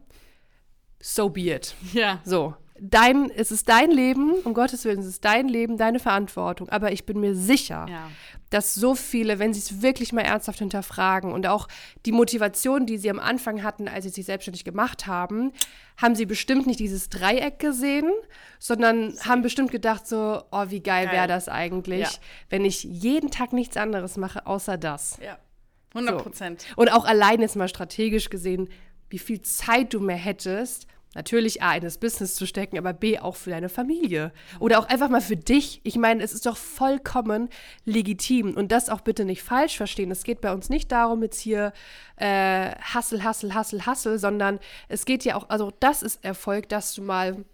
so 1.01 1.29
be 1.29 1.53
it. 1.53 1.75
Ja. 1.93 2.21
So, 2.23 2.55
dein, 2.79 3.31
es 3.31 3.51
ist 3.51 3.69
dein 3.69 3.89
Leben, 3.91 4.33
um 4.43 4.53
Gottes 4.53 4.83
Willen, 4.85 4.99
es 4.99 5.05
ist 5.05 5.23
dein 5.23 5.47
Leben, 5.47 5.77
deine 5.77 5.99
Verantwortung. 5.99 6.69
Aber 6.69 6.91
ich 6.91 7.05
bin 7.05 7.19
mir 7.19 7.35
sicher, 7.35 7.85
ja. 7.89 8.09
dass 8.49 8.73
so 8.73 8.95
viele, 8.95 9.39
wenn 9.39 9.53
sie 9.53 9.61
es 9.61 9.81
wirklich 9.81 10.11
mal 10.11 10.21
ernsthaft 10.21 10.59
hinterfragen 10.59 11.31
und 11.31 11.47
auch 11.47 11.67
die 12.05 12.11
Motivation, 12.11 12.85
die 12.85 12.97
sie 12.97 13.09
am 13.09 13.19
Anfang 13.19 13.63
hatten, 13.63 13.87
als 13.87 14.03
sie 14.03 14.11
sich 14.11 14.25
selbstständig 14.25 14.65
gemacht 14.65 15.07
haben, 15.07 15.53
haben 15.97 16.15
sie 16.15 16.25
bestimmt 16.25 16.67
nicht 16.67 16.79
dieses 16.79 17.09
Dreieck 17.09 17.59
gesehen, 17.59 18.11
sondern 18.59 19.11
Sie. 19.11 19.21
haben 19.21 19.41
bestimmt 19.41 19.71
gedacht 19.71 20.05
so, 20.05 20.43
oh, 20.51 20.65
wie 20.67 20.81
geil, 20.81 21.05
geil. 21.05 21.15
wäre 21.15 21.27
das 21.27 21.47
eigentlich, 21.47 22.01
ja. 22.01 22.09
wenn 22.49 22.65
ich 22.65 22.83
jeden 22.83 23.31
Tag 23.31 23.53
nichts 23.53 23.77
anderes 23.77 24.17
mache, 24.17 24.45
außer 24.45 24.77
das. 24.77 25.17
Ja, 25.23 25.37
100 25.93 26.21
Prozent. 26.21 26.61
So. 26.61 26.81
Und 26.81 26.91
auch 26.91 27.05
allein 27.05 27.39
jetzt 27.39 27.55
mal 27.55 27.69
strategisch 27.69 28.29
gesehen, 28.29 28.67
wie 29.09 29.19
viel 29.19 29.41
Zeit 29.41 29.93
du 29.93 30.01
mehr 30.01 30.17
hättest, 30.17 30.87
natürlich 31.15 31.63
A, 31.63 31.75
in 31.75 31.81
das 31.81 31.97
Business 31.97 32.35
zu 32.35 32.45
stecken, 32.45 32.77
aber 32.77 32.93
B, 32.93 33.17
auch 33.17 33.35
für 33.35 33.49
deine 33.49 33.69
Familie. 33.69 34.31
Oder 34.59 34.79
auch 34.79 34.87
einfach 34.87 35.09
mal 35.09 35.21
für 35.21 35.37
dich. 35.37 35.81
Ich 35.83 35.95
meine, 35.95 36.21
es 36.21 36.33
ist 36.33 36.45
doch 36.45 36.57
vollkommen 36.57 37.49
legitim. 37.85 38.53
Und 38.53 38.71
das 38.71 38.89
auch 38.89 39.01
bitte 39.01 39.25
nicht 39.25 39.41
falsch 39.41 39.77
verstehen. 39.77 40.11
Es 40.11 40.23
geht 40.23 40.41
bei 40.41 40.53
uns 40.53 40.69
nicht 40.69 40.91
darum, 40.91 41.23
jetzt 41.23 41.39
hier 41.39 41.73
äh, 42.17 42.71
Hassel, 42.81 43.23
Hassel, 43.23 43.55
Hassel, 43.55 43.85
Hassel, 43.85 44.19
sondern 44.19 44.59
es 44.89 45.05
geht 45.05 45.23
ja 45.23 45.35
auch, 45.35 45.49
also 45.49 45.71
das 45.79 46.03
ist 46.03 46.23
Erfolg, 46.23 46.69
dass 46.69 46.93
du 46.93 47.01
mal 47.01 47.45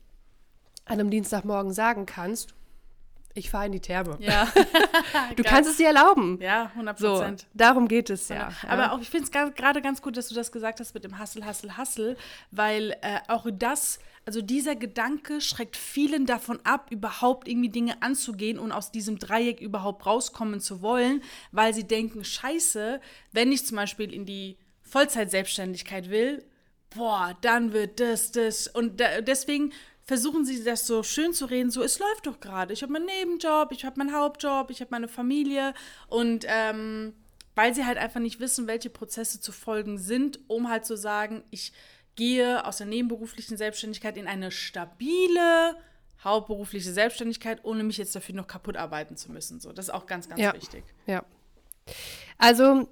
an 0.85 0.99
einem 0.99 1.11
Dienstagmorgen 1.11 1.71
sagen 1.71 2.05
kannst, 2.05 2.53
ich 3.33 3.49
fahre 3.49 3.65
in 3.67 3.71
die 3.71 3.79
Therme. 3.79 4.17
Ja. 4.19 4.47
du 5.35 5.43
kannst 5.43 5.69
es 5.69 5.77
dir 5.77 5.87
erlauben. 5.87 6.39
Ja, 6.41 6.65
100 6.73 6.99
Prozent. 6.99 7.41
So, 7.41 7.47
darum 7.53 7.87
geht 7.87 8.09
es 8.09 8.29
ja. 8.29 8.35
ja. 8.35 8.51
Aber 8.67 8.93
auch, 8.93 8.99
ich 8.99 9.09
finde 9.09 9.25
es 9.25 9.31
gerade 9.55 9.81
ganz 9.81 10.01
gut, 10.01 10.17
dass 10.17 10.27
du 10.27 10.35
das 10.35 10.51
gesagt 10.51 10.79
hast 10.79 10.93
mit 10.93 11.03
dem 11.03 11.17
Hassel, 11.17 11.45
Hassel, 11.45 11.77
Hassel, 11.77 12.17
weil 12.51 12.91
äh, 13.01 13.19
auch 13.27 13.47
das, 13.51 13.99
also 14.25 14.41
dieser 14.41 14.75
Gedanke 14.75 15.41
schreckt 15.41 15.77
vielen 15.77 16.25
davon 16.25 16.59
ab, 16.63 16.87
überhaupt 16.91 17.47
irgendwie 17.47 17.69
Dinge 17.69 18.01
anzugehen 18.01 18.59
und 18.59 18.71
aus 18.71 18.91
diesem 18.91 19.19
Dreieck 19.19 19.61
überhaupt 19.61 20.05
rauskommen 20.05 20.59
zu 20.59 20.81
wollen, 20.81 21.23
weil 21.51 21.73
sie 21.73 21.87
denken, 21.87 22.23
scheiße, 22.23 22.99
wenn 23.31 23.51
ich 23.51 23.65
zum 23.65 23.77
Beispiel 23.77 24.13
in 24.13 24.25
die 24.25 24.57
Vollzeitselbstständigkeit 24.83 26.09
will, 26.09 26.43
boah, 26.93 27.37
dann 27.41 27.73
wird 27.73 27.99
das, 27.99 28.31
das. 28.31 28.67
Und 28.67 28.99
da, 28.99 29.21
deswegen 29.21 29.71
versuchen 30.11 30.43
sie 30.43 30.61
das 30.61 30.85
so 30.85 31.03
schön 31.03 31.31
zu 31.31 31.45
reden, 31.45 31.71
so 31.71 31.81
es 31.81 31.97
läuft 31.97 32.27
doch 32.27 32.41
gerade. 32.41 32.73
Ich 32.73 32.83
habe 32.83 32.91
meinen 32.91 33.05
Nebenjob, 33.05 33.71
ich 33.71 33.85
habe 33.85 33.97
meinen 33.97 34.13
Hauptjob, 34.13 34.69
ich 34.69 34.81
habe 34.81 34.91
meine 34.91 35.07
Familie 35.07 35.73
und 36.07 36.43
ähm, 36.49 37.13
weil 37.55 37.73
sie 37.73 37.85
halt 37.85 37.97
einfach 37.97 38.19
nicht 38.19 38.41
wissen, 38.41 38.67
welche 38.67 38.89
Prozesse 38.89 39.39
zu 39.39 39.53
folgen 39.53 39.97
sind, 39.97 40.41
um 40.49 40.67
halt 40.67 40.85
zu 40.85 40.97
sagen, 40.97 41.45
ich 41.49 41.71
gehe 42.17 42.65
aus 42.65 42.79
der 42.79 42.87
nebenberuflichen 42.87 43.55
Selbstständigkeit 43.55 44.17
in 44.17 44.27
eine 44.27 44.51
stabile 44.51 45.77
hauptberufliche 46.21 46.91
Selbstständigkeit, 46.91 47.63
ohne 47.63 47.83
mich 47.85 47.95
jetzt 47.95 48.13
dafür 48.13 48.35
noch 48.35 48.47
kaputt 48.47 48.75
arbeiten 48.75 49.15
zu 49.15 49.31
müssen. 49.31 49.61
So, 49.61 49.71
das 49.71 49.85
ist 49.85 49.93
auch 49.93 50.07
ganz, 50.07 50.27
ganz 50.27 50.41
Ja. 50.41 50.53
wichtig. 50.53 50.83
Ja. 51.07 51.23
Also 52.37 52.89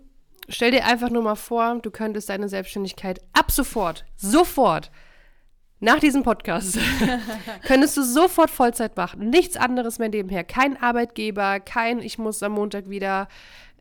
stell 0.48 0.72
dir 0.72 0.86
einfach 0.86 1.10
nur 1.10 1.24
mal 1.24 1.36
vor, 1.36 1.80
du 1.82 1.92
könntest 1.92 2.30
deine 2.30 2.48
Selbstständigkeit 2.48 3.20
ab 3.34 3.52
sofort, 3.52 4.06
sofort, 4.16 4.90
nach 5.80 6.00
diesem 6.00 6.24
Podcast, 6.24 6.78
könntest 7.66 7.96
du 7.98 8.04
sofort 8.04 8.50
Vollzeit 8.50 8.98
machen. 8.98 9.30
Nichts 9.30 9.56
anderes 9.56 9.98
mehr 10.00 10.10
nebenher. 10.10 10.44
Kein 10.44 10.76
Arbeitgeber, 10.82 11.60
kein, 11.60 12.00
ich 12.00 12.18
muss 12.18 12.44
am 12.44 12.52
Montag 12.54 12.90
wieder 12.90 13.28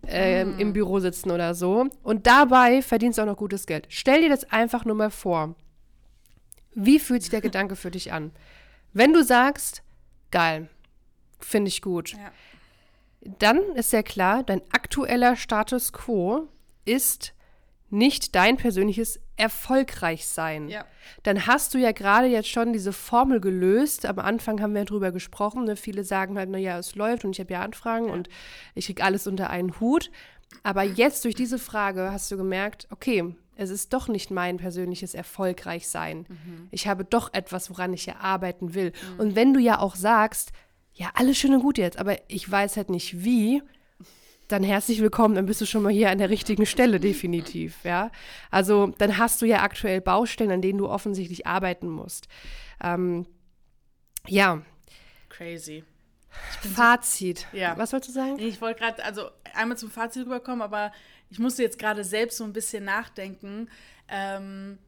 ähm, 0.06 0.54
im 0.58 0.72
Büro 0.72 1.00
sitzen 1.00 1.30
oder 1.32 1.54
so. 1.54 1.88
Und 2.04 2.26
dabei 2.28 2.82
verdienst 2.82 3.18
du 3.18 3.22
auch 3.22 3.26
noch 3.26 3.36
gutes 3.36 3.66
Geld. 3.66 3.86
Stell 3.88 4.22
dir 4.22 4.28
das 4.28 4.50
einfach 4.52 4.84
nur 4.84 4.94
mal 4.94 5.10
vor. 5.10 5.56
Wie 6.74 7.00
fühlt 7.00 7.22
sich 7.22 7.30
der 7.30 7.40
Gedanke 7.48 7.74
für 7.74 7.90
dich 7.90 8.12
an? 8.12 8.30
Wenn 8.92 9.12
du 9.12 9.24
sagst, 9.24 9.82
geil, 10.30 10.68
finde 11.40 11.68
ich 11.68 11.82
gut, 11.82 12.12
Ja. 12.12 12.30
dann 13.40 13.58
ist 13.74 13.92
ja 13.92 14.02
klar, 14.02 14.44
dein 14.44 14.62
aktueller 14.72 15.34
Status 15.34 15.92
quo 15.92 16.46
ist 16.84 17.34
nicht 17.90 18.34
dein 18.36 18.56
persönliches 18.56 19.20
Erfolgreichsein. 19.38 20.68
Ja. 20.68 20.84
Dann 21.22 21.46
hast 21.46 21.72
du 21.72 21.78
ja 21.78 21.92
gerade 21.92 22.26
jetzt 22.26 22.48
schon 22.48 22.72
diese 22.72 22.92
Formel 22.92 23.40
gelöst. 23.40 24.04
Am 24.04 24.18
Anfang 24.18 24.60
haben 24.60 24.74
wir 24.74 24.84
drüber 24.84 25.12
gesprochen. 25.12 25.64
Ne? 25.64 25.76
Viele 25.76 26.04
sagen 26.04 26.36
halt, 26.36 26.50
naja, 26.50 26.78
es 26.78 26.94
läuft 26.94 27.24
und 27.24 27.30
ich 27.30 27.40
habe 27.40 27.52
ja 27.52 27.62
Anfragen 27.62 28.10
und 28.10 28.28
ich 28.74 28.86
kriege 28.86 29.02
alles 29.02 29.26
unter 29.26 29.50
einen 29.50 29.80
Hut. 29.80 30.10
Aber 30.62 30.82
jetzt 30.82 31.24
durch 31.24 31.34
diese 31.34 31.58
Frage 31.58 32.10
hast 32.12 32.30
du 32.30 32.36
gemerkt, 32.36 32.88
okay, 32.90 33.34
es 33.54 33.70
ist 33.70 33.92
doch 33.92 34.08
nicht 34.08 34.30
mein 34.30 34.56
persönliches 34.56 35.14
Erfolgreichsein. 35.14 36.26
Ich 36.70 36.86
habe 36.86 37.04
doch 37.04 37.34
etwas, 37.34 37.70
woran 37.70 37.92
ich 37.92 38.06
ja 38.06 38.16
arbeiten 38.20 38.74
will. 38.74 38.92
Und 39.18 39.34
wenn 39.34 39.52
du 39.52 39.60
ja 39.60 39.80
auch 39.80 39.96
sagst, 39.96 40.52
ja, 40.94 41.10
alles 41.14 41.38
schön 41.38 41.54
und 41.54 41.62
gut 41.62 41.76
jetzt, 41.76 41.98
aber 41.98 42.16
ich 42.28 42.50
weiß 42.50 42.76
halt 42.76 42.88
nicht 42.88 43.24
wie, 43.24 43.62
dann 44.48 44.62
herzlich 44.62 45.00
willkommen, 45.00 45.34
dann 45.34 45.46
bist 45.46 45.60
du 45.60 45.66
schon 45.66 45.82
mal 45.82 45.92
hier 45.92 46.10
an 46.10 46.18
der 46.18 46.30
richtigen 46.30 46.66
Stelle, 46.66 47.00
definitiv, 47.00 47.84
ja. 47.84 48.10
Also 48.50 48.92
dann 48.98 49.18
hast 49.18 49.40
du 49.42 49.46
ja 49.46 49.62
aktuell 49.62 50.00
Baustellen, 50.00 50.50
an 50.50 50.62
denen 50.62 50.78
du 50.78 50.88
offensichtlich 50.88 51.46
arbeiten 51.46 51.88
musst. 51.88 52.28
Ähm, 52.82 53.26
ja, 54.26 54.62
Crazy. 55.38 55.84
Fazit. 56.74 57.46
Ja. 57.52 57.76
Was 57.78 57.92
wolltest 57.92 58.10
du 58.10 58.14
sagen? 58.14 58.38
Ich 58.38 58.60
wollte 58.60 58.80
gerade, 58.80 59.04
also 59.04 59.30
einmal 59.54 59.78
zum 59.78 59.90
Fazit 59.90 60.26
rüberkommen, 60.26 60.62
aber 60.62 60.92
ich 61.30 61.38
musste 61.38 61.62
jetzt 61.62 61.78
gerade 61.78 62.04
selbst 62.04 62.38
so 62.38 62.44
ein 62.44 62.52
bisschen 62.52 62.84
nachdenken, 62.84 63.68
ähm, 64.08 64.78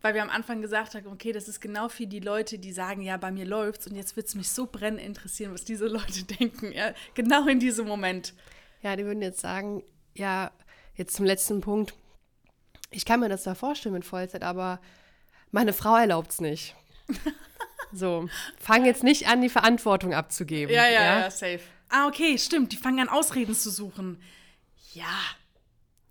weil 0.00 0.14
wir 0.14 0.22
am 0.22 0.30
Anfang 0.30 0.62
gesagt 0.62 0.94
haben, 0.94 1.06
okay, 1.06 1.32
das 1.32 1.48
ist 1.48 1.60
genau 1.60 1.88
für 1.88 2.06
die 2.06 2.20
Leute, 2.20 2.58
die 2.58 2.72
sagen, 2.72 3.02
ja, 3.02 3.16
bei 3.16 3.30
mir 3.30 3.44
läuft's 3.44 3.86
und 3.86 3.94
jetzt 3.94 4.16
wird 4.16 4.26
es 4.26 4.34
mich 4.34 4.50
so 4.50 4.66
brennend 4.66 5.00
interessieren, 5.00 5.52
was 5.52 5.64
diese 5.64 5.86
Leute 5.86 6.24
denken. 6.40 6.72
Ja, 6.72 6.94
genau 7.14 7.46
in 7.46 7.60
diesem 7.60 7.86
Moment. 7.86 8.34
Ja, 8.84 8.96
die 8.96 9.04
würden 9.06 9.22
jetzt 9.22 9.40
sagen, 9.40 9.82
ja, 10.14 10.52
jetzt 10.94 11.16
zum 11.16 11.24
letzten 11.24 11.60
Punkt. 11.62 11.94
Ich 12.90 13.04
kann 13.04 13.18
mir 13.18 13.28
das 13.30 13.42
da 13.42 13.54
vorstellen 13.54 13.94
mit 13.94 14.04
Vollzeit, 14.04 14.42
aber 14.44 14.78
meine 15.50 15.72
Frau 15.72 15.96
erlaubt 15.96 16.30
es 16.32 16.40
nicht. 16.40 16.76
So, 17.96 18.28
fang 18.58 18.84
jetzt 18.84 19.04
nicht 19.04 19.28
an, 19.28 19.40
die 19.40 19.48
Verantwortung 19.48 20.14
abzugeben. 20.14 20.74
Ja, 20.74 20.88
ja, 20.88 21.20
ja, 21.20 21.30
safe. 21.30 21.60
Ah, 21.88 22.08
okay, 22.08 22.36
stimmt. 22.38 22.72
Die 22.72 22.76
fangen 22.76 22.98
an, 22.98 23.08
Ausreden 23.08 23.54
zu 23.54 23.70
suchen. 23.70 24.20
Ja, 24.94 25.04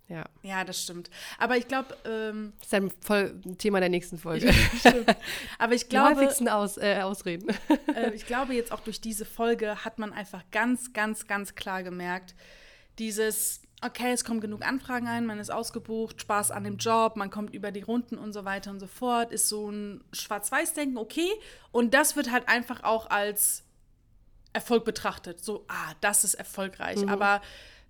ja. 0.08 0.24
ja, 0.42 0.64
das 0.64 0.82
stimmt. 0.82 1.10
Aber 1.38 1.58
ich 1.58 1.68
glaube, 1.68 1.94
ähm, 2.06 2.54
Das 2.56 2.66
ist 2.68 2.72
dann 2.72 2.90
voll 3.02 3.38
Thema 3.58 3.80
der 3.80 3.90
nächsten 3.90 4.16
Folge. 4.16 4.50
stimmt. 4.78 5.14
aber 5.58 5.74
ich 5.74 5.82
Die 5.82 5.88
glaube, 5.90 6.16
häufigsten 6.16 6.48
Aus, 6.48 6.78
äh, 6.78 7.00
Ausreden. 7.02 7.54
äh, 7.94 8.12
ich 8.14 8.24
glaube 8.24 8.54
jetzt 8.54 8.72
auch 8.72 8.80
durch 8.80 9.02
diese 9.02 9.26
Folge 9.26 9.84
hat 9.84 9.98
man 9.98 10.14
einfach 10.14 10.42
ganz, 10.52 10.94
ganz, 10.94 11.26
ganz 11.26 11.54
klar 11.54 11.82
gemerkt, 11.82 12.34
dieses, 12.98 13.62
okay, 13.82 14.12
es 14.12 14.24
kommen 14.24 14.40
genug 14.40 14.66
Anfragen 14.66 15.08
ein, 15.08 15.26
man 15.26 15.38
ist 15.38 15.50
ausgebucht, 15.50 16.20
Spaß 16.20 16.50
an 16.50 16.64
dem 16.64 16.76
Job, 16.76 17.16
man 17.16 17.30
kommt 17.30 17.54
über 17.54 17.70
die 17.70 17.82
Runden 17.82 18.18
und 18.18 18.32
so 18.32 18.44
weiter 18.44 18.70
und 18.70 18.80
so 18.80 18.86
fort, 18.86 19.32
ist 19.32 19.48
so 19.48 19.70
ein 19.70 20.02
Schwarz-Weiß-Denken, 20.12 20.96
okay. 20.96 21.30
Und 21.72 21.94
das 21.94 22.16
wird 22.16 22.30
halt 22.30 22.48
einfach 22.48 22.82
auch 22.82 23.10
als 23.10 23.64
Erfolg 24.52 24.84
betrachtet. 24.84 25.44
So, 25.44 25.64
ah, 25.68 25.92
das 26.00 26.24
ist 26.24 26.34
erfolgreich. 26.34 27.06
Aber 27.08 27.42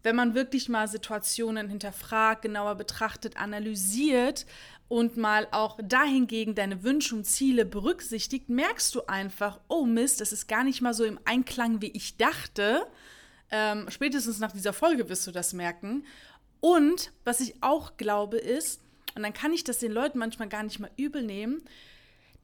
wenn 0.02 0.16
man 0.16 0.34
wirklich 0.34 0.68
mal 0.68 0.88
Situationen 0.88 1.68
hinterfragt, 1.68 2.42
genauer 2.42 2.74
betrachtet, 2.74 3.36
analysiert 3.36 4.46
und 4.88 5.16
mal 5.16 5.48
auch 5.50 5.78
dahingegen 5.82 6.54
deine 6.54 6.82
Wünsche 6.82 7.14
und 7.14 7.24
Ziele 7.24 7.64
berücksichtigt, 7.64 8.48
merkst 8.48 8.94
du 8.94 9.06
einfach, 9.06 9.60
oh 9.68 9.86
Mist, 9.86 10.20
das 10.20 10.32
ist 10.32 10.46
gar 10.46 10.64
nicht 10.64 10.82
mal 10.82 10.94
so 10.94 11.04
im 11.04 11.18
Einklang, 11.24 11.80
wie 11.80 11.90
ich 11.90 12.16
dachte. 12.16 12.86
Ähm, 13.56 13.86
spätestens 13.88 14.40
nach 14.40 14.50
dieser 14.50 14.72
Folge 14.72 15.08
wirst 15.08 15.28
du 15.28 15.30
das 15.30 15.52
merken. 15.52 16.04
Und 16.58 17.12
was 17.22 17.38
ich 17.38 17.62
auch 17.62 17.96
glaube 17.96 18.36
ist, 18.36 18.80
und 19.14 19.22
dann 19.22 19.32
kann 19.32 19.52
ich 19.52 19.62
das 19.62 19.78
den 19.78 19.92
Leuten 19.92 20.18
manchmal 20.18 20.48
gar 20.48 20.64
nicht 20.64 20.80
mal 20.80 20.90
übel 20.96 21.22
nehmen, 21.22 21.62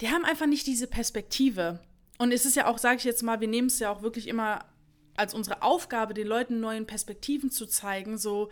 die 0.01 0.09
haben 0.09 0.25
einfach 0.25 0.47
nicht 0.47 0.69
diese 0.69 0.87
Perspektive. 0.87 1.81
Und 2.19 2.31
es 2.31 2.45
ist 2.47 2.55
ja 2.55 2.69
auch, 2.69 2.79
sage 2.79 2.99
ich 2.99 3.05
jetzt 3.05 3.25
mal, 3.25 3.41
wir 3.41 3.49
nehmen 3.49 3.67
es 3.67 3.81
ja 3.81 3.91
auch 3.91 4.03
wirklich 4.03 4.29
immer 4.29 4.65
als 5.17 5.35
unsere 5.35 5.63
Aufgabe, 5.63 6.15
den 6.15 6.29
Leuten 6.29 6.61
neuen 6.61 6.87
Perspektiven 6.87 7.51
zu 7.51 7.67
zeigen. 7.67 8.17
So 8.17 8.49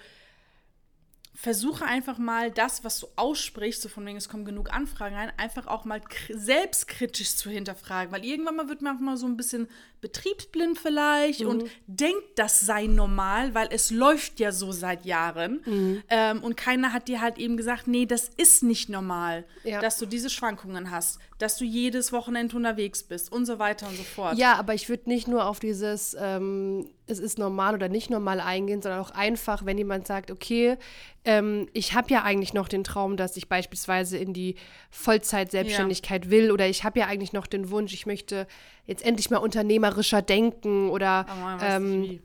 versuche 1.32 1.84
einfach 1.84 2.18
mal 2.18 2.50
das, 2.50 2.82
was 2.82 2.98
du 2.98 3.06
aussprichst, 3.14 3.82
so 3.82 3.88
von 3.88 4.04
wegen, 4.04 4.16
es 4.16 4.28
kommen 4.28 4.44
genug 4.44 4.72
Anfragen 4.72 5.14
rein, 5.14 5.32
einfach 5.36 5.68
auch 5.68 5.84
mal 5.84 6.00
kri- 6.00 6.36
selbstkritisch 6.36 7.36
zu 7.36 7.50
hinterfragen. 7.50 8.10
Weil 8.10 8.24
irgendwann 8.24 8.56
mal 8.56 8.68
wird 8.68 8.82
man 8.82 8.96
auch 8.96 9.00
mal 9.00 9.16
so 9.16 9.26
ein 9.26 9.36
bisschen 9.36 9.68
betriebsblind 10.00 10.78
vielleicht 10.78 11.44
und 11.44 11.64
denkt, 11.86 12.22
das 12.36 12.60
sei 12.60 12.86
normal, 12.86 13.54
weil 13.54 13.68
es 13.70 13.90
läuft 13.90 14.40
ja 14.40 14.52
so 14.52 14.72
seit 14.72 15.04
Jahren. 15.04 15.60
Ähm, 16.08 16.42
und 16.42 16.56
keiner 16.56 16.92
hat 16.92 17.08
dir 17.08 17.20
halt 17.20 17.38
eben 17.38 17.56
gesagt, 17.56 17.86
nee, 17.88 18.06
das 18.06 18.28
ist 18.36 18.62
nicht 18.62 18.88
normal, 18.88 19.44
Ja. 19.64 19.80
dass 19.80 19.98
du 19.98 20.06
diese 20.06 20.30
Schwankungen 20.30 20.90
hast, 20.90 21.18
dass 21.38 21.56
du 21.56 21.64
jedes 21.64 22.12
Wochenende 22.12 22.56
unterwegs 22.56 23.02
bist 23.02 23.30
und 23.32 23.46
so 23.46 23.58
weiter 23.58 23.88
und 23.88 23.96
so 23.96 24.02
fort. 24.02 24.36
Ja, 24.38 24.54
aber 24.54 24.74
ich 24.74 24.88
würde 24.88 25.08
nicht 25.08 25.28
nur 25.28 25.46
auf 25.46 25.60
dieses, 25.60 26.16
ähm, 26.18 26.90
es 27.06 27.18
ist 27.18 27.38
normal 27.38 27.74
oder 27.74 27.88
nicht 27.88 28.10
normal 28.10 28.40
eingehen, 28.40 28.82
sondern 28.82 29.00
auch 29.00 29.10
einfach, 29.12 29.64
wenn 29.64 29.78
jemand 29.78 30.06
sagt, 30.06 30.30
okay, 30.30 30.76
ähm, 31.24 31.68
ich 31.72 31.94
habe 31.94 32.10
ja 32.10 32.22
eigentlich 32.22 32.54
noch 32.54 32.68
den 32.68 32.84
Traum, 32.84 33.16
dass 33.16 33.36
ich 33.36 33.48
beispielsweise 33.48 34.18
in 34.18 34.32
die 34.32 34.56
Vollzeit-Selbstständigkeit 34.90 36.30
will 36.30 36.50
oder 36.52 36.66
ich 36.68 36.84
habe 36.84 37.00
ja 37.00 37.06
eigentlich 37.06 37.32
noch 37.32 37.46
den 37.46 37.70
Wunsch, 37.70 37.92
ich 37.92 38.06
möchte 38.06 38.46
jetzt 38.88 39.04
endlich 39.04 39.30
mal 39.30 39.36
unternehmerischer 39.38 40.22
denken 40.22 40.90
oder 40.90 41.26
ähm. 41.62 42.18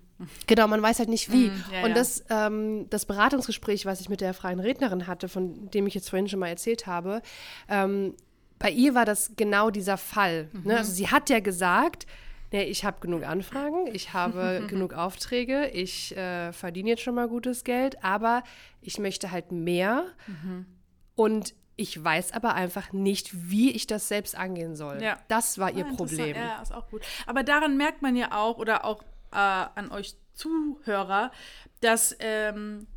Genau, 0.48 0.68
man 0.68 0.82
weiß 0.82 1.00
halt 1.00 1.10
nicht 1.10 1.34
wie. 1.34 1.50
Mm, 1.50 1.64
ja, 1.74 1.84
und 1.84 1.98
das, 1.98 2.24
ähm, 2.30 2.88
das 2.90 3.06
Beratungsgespräch, 3.06 3.86
was 3.86 4.00
ich 4.00 4.08
mit 4.08 4.22
der 4.22 4.34
freien 4.34 4.62
Rednerin 4.62 5.06
hatte, 5.06 5.28
von 5.28 5.70
dem 5.72 5.86
ich 5.86 5.96
jetzt 5.96 6.10
vorhin 6.10 6.30
schon 6.30 6.40
mal 6.40 6.48
erzählt 6.48 6.88
habe, 6.88 7.22
ähm, 7.68 8.14
bei 8.58 8.70
ihr 8.70 8.96
war 8.96 9.04
das 9.04 9.34
genau 9.36 9.70
dieser 9.70 9.98
Fall. 9.98 10.50
Mhm. 10.54 10.62
Ne? 10.66 10.78
Also 10.78 10.94
sie 10.94 11.10
hat 11.10 11.30
ja 11.30 11.42
gesagt, 11.42 12.06
ne, 12.54 12.64
ich 12.64 12.86
habe 12.86 13.02
genug 13.02 13.24
Anfragen, 13.24 13.88
ich 13.92 14.14
habe 14.14 14.66
genug 14.70 14.94
Aufträge, 14.94 15.68
ich 15.74 16.16
äh, 16.16 16.54
verdiene 16.54 16.92
jetzt 16.92 17.02
schon 17.02 17.16
mal 17.16 17.28
gutes 17.28 17.66
Geld, 17.66 18.02
aber 18.02 18.44
ich 18.80 19.00
möchte 19.00 19.32
halt 19.32 19.52
mehr 19.52 20.06
Mhm. 20.28 20.68
und 21.16 21.54
ich 21.76 22.02
weiß 22.04 22.34
aber 22.34 22.54
einfach 22.54 22.92
nicht, 22.94 23.50
wie 23.50 23.72
ich 23.72 23.88
das 23.88 24.08
selbst 24.08 24.36
angehen 24.38 24.76
soll. 24.76 25.02
Ja. 25.02 25.18
Das 25.28 25.58
war 25.58 25.72
ihr 25.72 25.86
Ah. 25.86 25.94
Problem. 25.96 26.36
Ja, 26.36 26.62
ist 26.62 26.74
auch 26.74 26.88
gut. 26.90 27.02
Aber 27.26 27.44
daran 27.44 27.78
merkt 27.78 28.02
man 28.02 28.16
ja 28.16 28.32
auch, 28.38 28.58
oder 28.58 28.86
auch 28.86 29.02
äh, 29.32 29.36
an 29.38 29.92
euch 29.92 30.16
Zuhörer, 30.34 31.32
dass. 31.82 32.16
Ähm, 32.20 32.88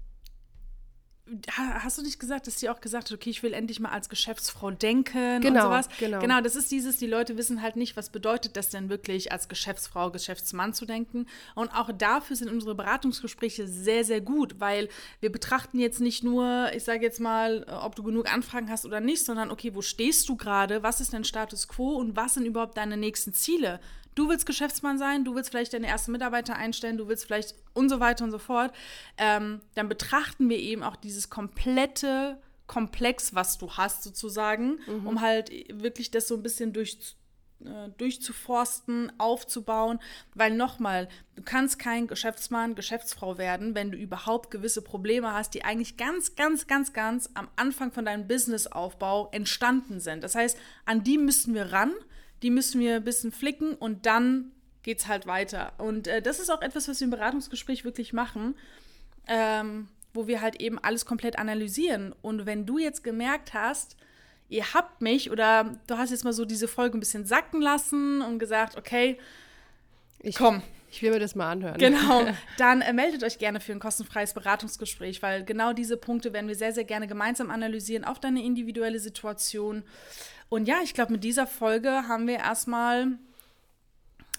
Hast 1.57 1.99
du 1.99 2.03
nicht 2.03 2.21
gesagt, 2.21 2.47
dass 2.47 2.61
sie 2.61 2.69
auch 2.69 2.81
gesagt 2.81 3.11
hat, 3.11 3.13
okay, 3.17 3.31
ich 3.31 3.43
will 3.43 3.53
endlich 3.53 3.81
mal 3.81 3.91
als 3.91 4.09
Geschäftsfrau 4.09 4.71
denken 4.71 5.37
und 5.37 5.43
Genau, 5.43 5.63
sowas? 5.63 5.89
genau. 5.99 6.21
Genau, 6.21 6.41
das 6.41 6.55
ist 6.55 6.71
dieses, 6.71 6.99
die 6.99 7.09
Leute 7.09 7.37
wissen 7.37 7.63
halt 7.63 7.75
nicht, 7.75 7.97
was 7.97 8.11
bedeutet 8.11 8.57
das 8.57 8.69
denn 8.69 8.89
wirklich, 8.89 9.33
als 9.33 9.49
Geschäftsfrau, 9.49 10.11
Geschäftsmann 10.13 10.73
zu 10.73 10.87
denken. 10.87 11.27
Und 11.57 11.71
auch 11.75 11.91
dafür 11.93 12.37
sind 12.37 12.49
unsere 12.49 12.77
Beratungsgespräche 12.77 13.67
sehr, 13.67 14.05
sehr 14.05 14.21
gut, 14.21 14.61
weil 14.61 14.89
wir 15.21 15.33
betrachten 15.33 15.81
jetzt 15.81 16.01
nicht 16.01 16.23
nur, 16.23 16.71
ich 16.75 16.85
sage 16.85 17.03
jetzt 17.03 17.19
mal, 17.19 17.65
äh, 17.67 17.73
ob 17.73 17.97
du 17.97 18.05
genug 18.05 18.33
Anfragen 18.33 18.71
hast 18.71 18.87
oder 18.87 19.01
nicht, 19.01 19.25
sondern 19.25 19.51
okay, 19.51 19.75
wo 19.75 19.83
stehst 19.83 20.29
du 20.29 20.37
gerade, 20.37 20.85
was 20.85 21.01
ist 21.01 21.13
dein 21.13 21.25
Status 21.25 21.67
quo 21.67 21.97
und 21.97 22.15
was 22.15 22.35
sind 22.35 22.47
überhaupt 22.47 22.77
deine 22.77 22.97
nächsten 22.97 23.33
Ziele? 23.33 23.81
Du 24.17 24.31
willst 24.31 24.47
Geschäftsmann 24.47 24.97
sein, 24.97 25.25
du 25.25 25.35
willst 25.35 25.51
vielleicht 25.51 25.75
deine 25.75 25.87
ersten 25.87 26.11
Mitarbeiter 26.11 26.57
einstellen, 26.57 26.97
du 26.97 27.07
willst 27.07 27.27
vielleicht 27.27 27.55
und 27.75 27.91
so 27.91 28.01
weiter 28.01 28.25
und 28.25 28.31
so 28.31 28.39
fort. 28.39 28.73
Ähm, 29.19 29.61
dann 29.75 29.91
betrachten 29.91 30.49
wir 30.49 30.59
eben 30.59 30.83
auch 30.83 30.97
dieses 30.97 31.29
komplette 31.29 32.41
Komplex, 32.67 33.35
was 33.35 33.59
du 33.59 33.71
hast, 33.73 34.03
sozusagen, 34.03 34.79
um 35.05 35.21
halt 35.21 35.51
wirklich 35.71 36.11
das 36.11 36.29
so 36.29 36.35
ein 36.35 36.43
bisschen 36.43 36.73
durch, 36.73 37.15
äh, 37.63 37.91
durchzuforsten, 37.99 39.13
aufzubauen. 39.19 40.01
Weil 40.35 40.57
nochmal, 40.57 41.09
du 41.37 41.43
kannst 41.43 41.79
kein 41.79 42.07
Geschäftsmann, 42.07 42.75
Geschäftsfrau 42.75 43.37
werden, 43.37 43.75
wenn 43.75 43.93
du 43.93 43.99
überhaupt 43.99 44.51
gewisse 44.51 44.81
Probleme 44.81 45.35
hast, 45.35 45.53
die 45.53 45.63
eigentlich 45.63 45.99
ganz, 45.99 46.35
ganz, 46.37 46.67
ganz, 46.67 46.95
ganz 46.95 47.29
am 47.35 47.49
Anfang 47.57 47.93
von 47.93 48.07
deinem 48.07 48.27
Businessaufbau 48.27 49.29
entstanden 49.31 50.01
sind. 50.01 50.25
Das 50.25 50.35
heißt, 50.35 50.57
an 50.87 51.05
die 51.05 51.19
müssen 51.19 51.53
wir 51.55 51.71
ran. 51.73 51.93
Die 52.43 52.51
müssen 52.51 52.81
wir 52.81 52.97
ein 52.97 53.05
bisschen 53.05 53.33
flicken 53.33 53.75
und 53.75 54.07
dann 54.07 54.53
geht 54.83 55.01
es 55.01 55.09
halt 55.09 55.27
weiter. 55.27 55.73
Und 55.79 56.07
äh, 56.07 56.23
das 56.23 56.39
ist 56.39 56.51
auch 56.51 56.63
etwas, 56.63 56.89
was 56.89 57.01
wir 57.01 57.07
im 57.07 57.11
Beratungsgespräch 57.11 57.85
wirklich 57.85 58.13
machen, 58.13 58.55
ähm, 59.27 59.89
wo 60.15 60.27
wir 60.27 60.41
halt 60.41 60.61
eben 60.61 60.79
alles 60.79 61.05
komplett 61.07 61.39
analysieren. 61.39 62.15
Und 62.23 62.47
wenn 62.47 62.67
du 62.67 62.79
jetzt 62.79 63.03
gemerkt 63.03 63.53
hast, 63.53 63.97
ihr 64.49 64.75
habt 64.75 65.03
mich 65.03 65.31
oder 65.31 65.77
du 65.87 65.99
hast 65.99 66.11
jetzt 66.11 66.25
mal 66.25 66.33
so 66.33 66.45
diese 66.45 66.69
Folge 66.69 66.97
ein 66.97 67.01
bisschen 67.01 67.27
sacken 67.27 67.61
lassen 67.61 68.23
und 68.23 68.39
gesagt, 68.39 68.77
okay, 68.77 69.19
ich, 70.21 70.37
komm. 70.37 70.63
Ich 70.91 71.03
will 71.03 71.11
mir 71.11 71.19
das 71.19 71.35
mal 71.35 71.51
anhören. 71.51 71.79
Genau. 71.79 72.27
Dann 72.59 72.81
äh, 72.81 72.93
meldet 72.93 73.25
euch 73.25 73.39
gerne 73.39 73.61
für 73.61 73.73
ein 73.73 73.81
kostenfreies 73.81 74.35
Beratungsgespräch, 74.35 75.23
weil 75.23 75.45
genau 75.45 75.73
diese 75.73 75.97
Punkte 75.97 76.33
werden 76.33 76.49
wir 76.49 76.55
sehr, 76.55 76.73
sehr 76.73 76.85
gerne 76.85 77.07
gemeinsam 77.07 77.51
analysieren 77.51 78.05
auf 78.05 78.21
deine 78.21 78.43
individuelle 78.45 78.99
Situation. 78.99 79.83
Und 80.49 80.69
ja, 80.69 80.77
ich 80.83 80.95
glaube, 80.95 81.13
mit 81.13 81.25
dieser 81.25 81.47
Folge 81.47 81.91
haben 82.09 82.27
wir 82.27 82.37
erstmal 82.37 83.19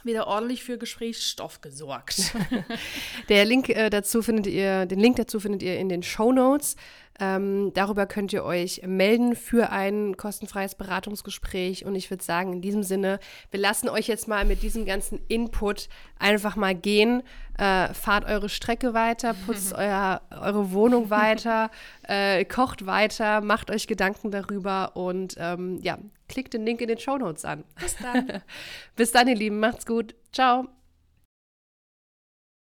wieder 0.08 0.26
ordentlich 0.26 0.64
für 0.64 0.78
Gesprächsstoff 0.78 1.62
gesorgt. 1.62 2.34
Der 3.30 3.46
Link 3.46 3.70
äh, 3.70 3.90
dazu 3.90 4.22
findet 4.22 4.48
ihr, 4.48 4.86
den 4.86 5.00
Link 5.00 5.18
dazu 5.18 5.40
findet 5.40 5.62
ihr 5.62 5.78
in 5.78 5.90
den 5.90 6.02
Show 6.02 6.32
Notes. 6.32 6.76
Ähm, 7.20 7.72
darüber 7.74 8.06
könnt 8.06 8.34
ihr 8.34 8.44
euch 8.44 8.82
melden 8.86 9.36
für 9.36 9.72
ein 9.72 10.18
kostenfreies 10.18 10.76
Beratungsgespräch. 10.76 11.86
Und 11.86 11.96
ich 11.96 12.10
würde 12.10 12.24
sagen, 12.24 12.54
in 12.54 12.62
diesem 12.62 12.84
Sinne, 12.84 13.20
wir 13.52 13.60
lassen 13.60 13.90
euch 13.90 14.08
jetzt 14.08 14.28
mal 14.28 14.46
mit 14.46 14.62
diesem 14.62 14.86
ganzen 14.86 15.20
Input 15.28 15.90
einfach 16.20 16.56
mal 16.56 16.76
gehen. 16.76 17.24
Äh, 17.58 17.94
fahrt 17.94 18.26
eure 18.26 18.50
Strecke 18.50 18.94
weiter, 18.94 19.34
putzt 19.34 19.74
euer, 19.78 20.22
eure 20.30 20.72
Wohnung 20.72 21.10
weiter, 21.10 21.72
äh, 22.04 22.46
kocht 22.46 22.86
weiter, 22.86 23.42
macht 23.42 23.72
euch 23.72 23.88
Gedanken 23.88 24.30
darüber 24.30 24.96
und 24.96 25.36
ähm, 25.40 25.80
ja, 25.82 25.98
klickt 26.30 26.54
den 26.54 26.66
Link 26.66 26.82
in 26.82 26.88
den 26.88 27.00
Show 27.00 27.18
Notes 27.18 27.46
an. 27.46 27.64
Bis 27.80 27.98
dann. 27.98 28.42
Bis 28.96 29.12
dann, 29.12 29.28
ihr 29.28 29.36
Lieben. 29.36 29.60
Macht's 29.60 29.86
gut. 29.86 30.14
Ciao. 30.32 30.68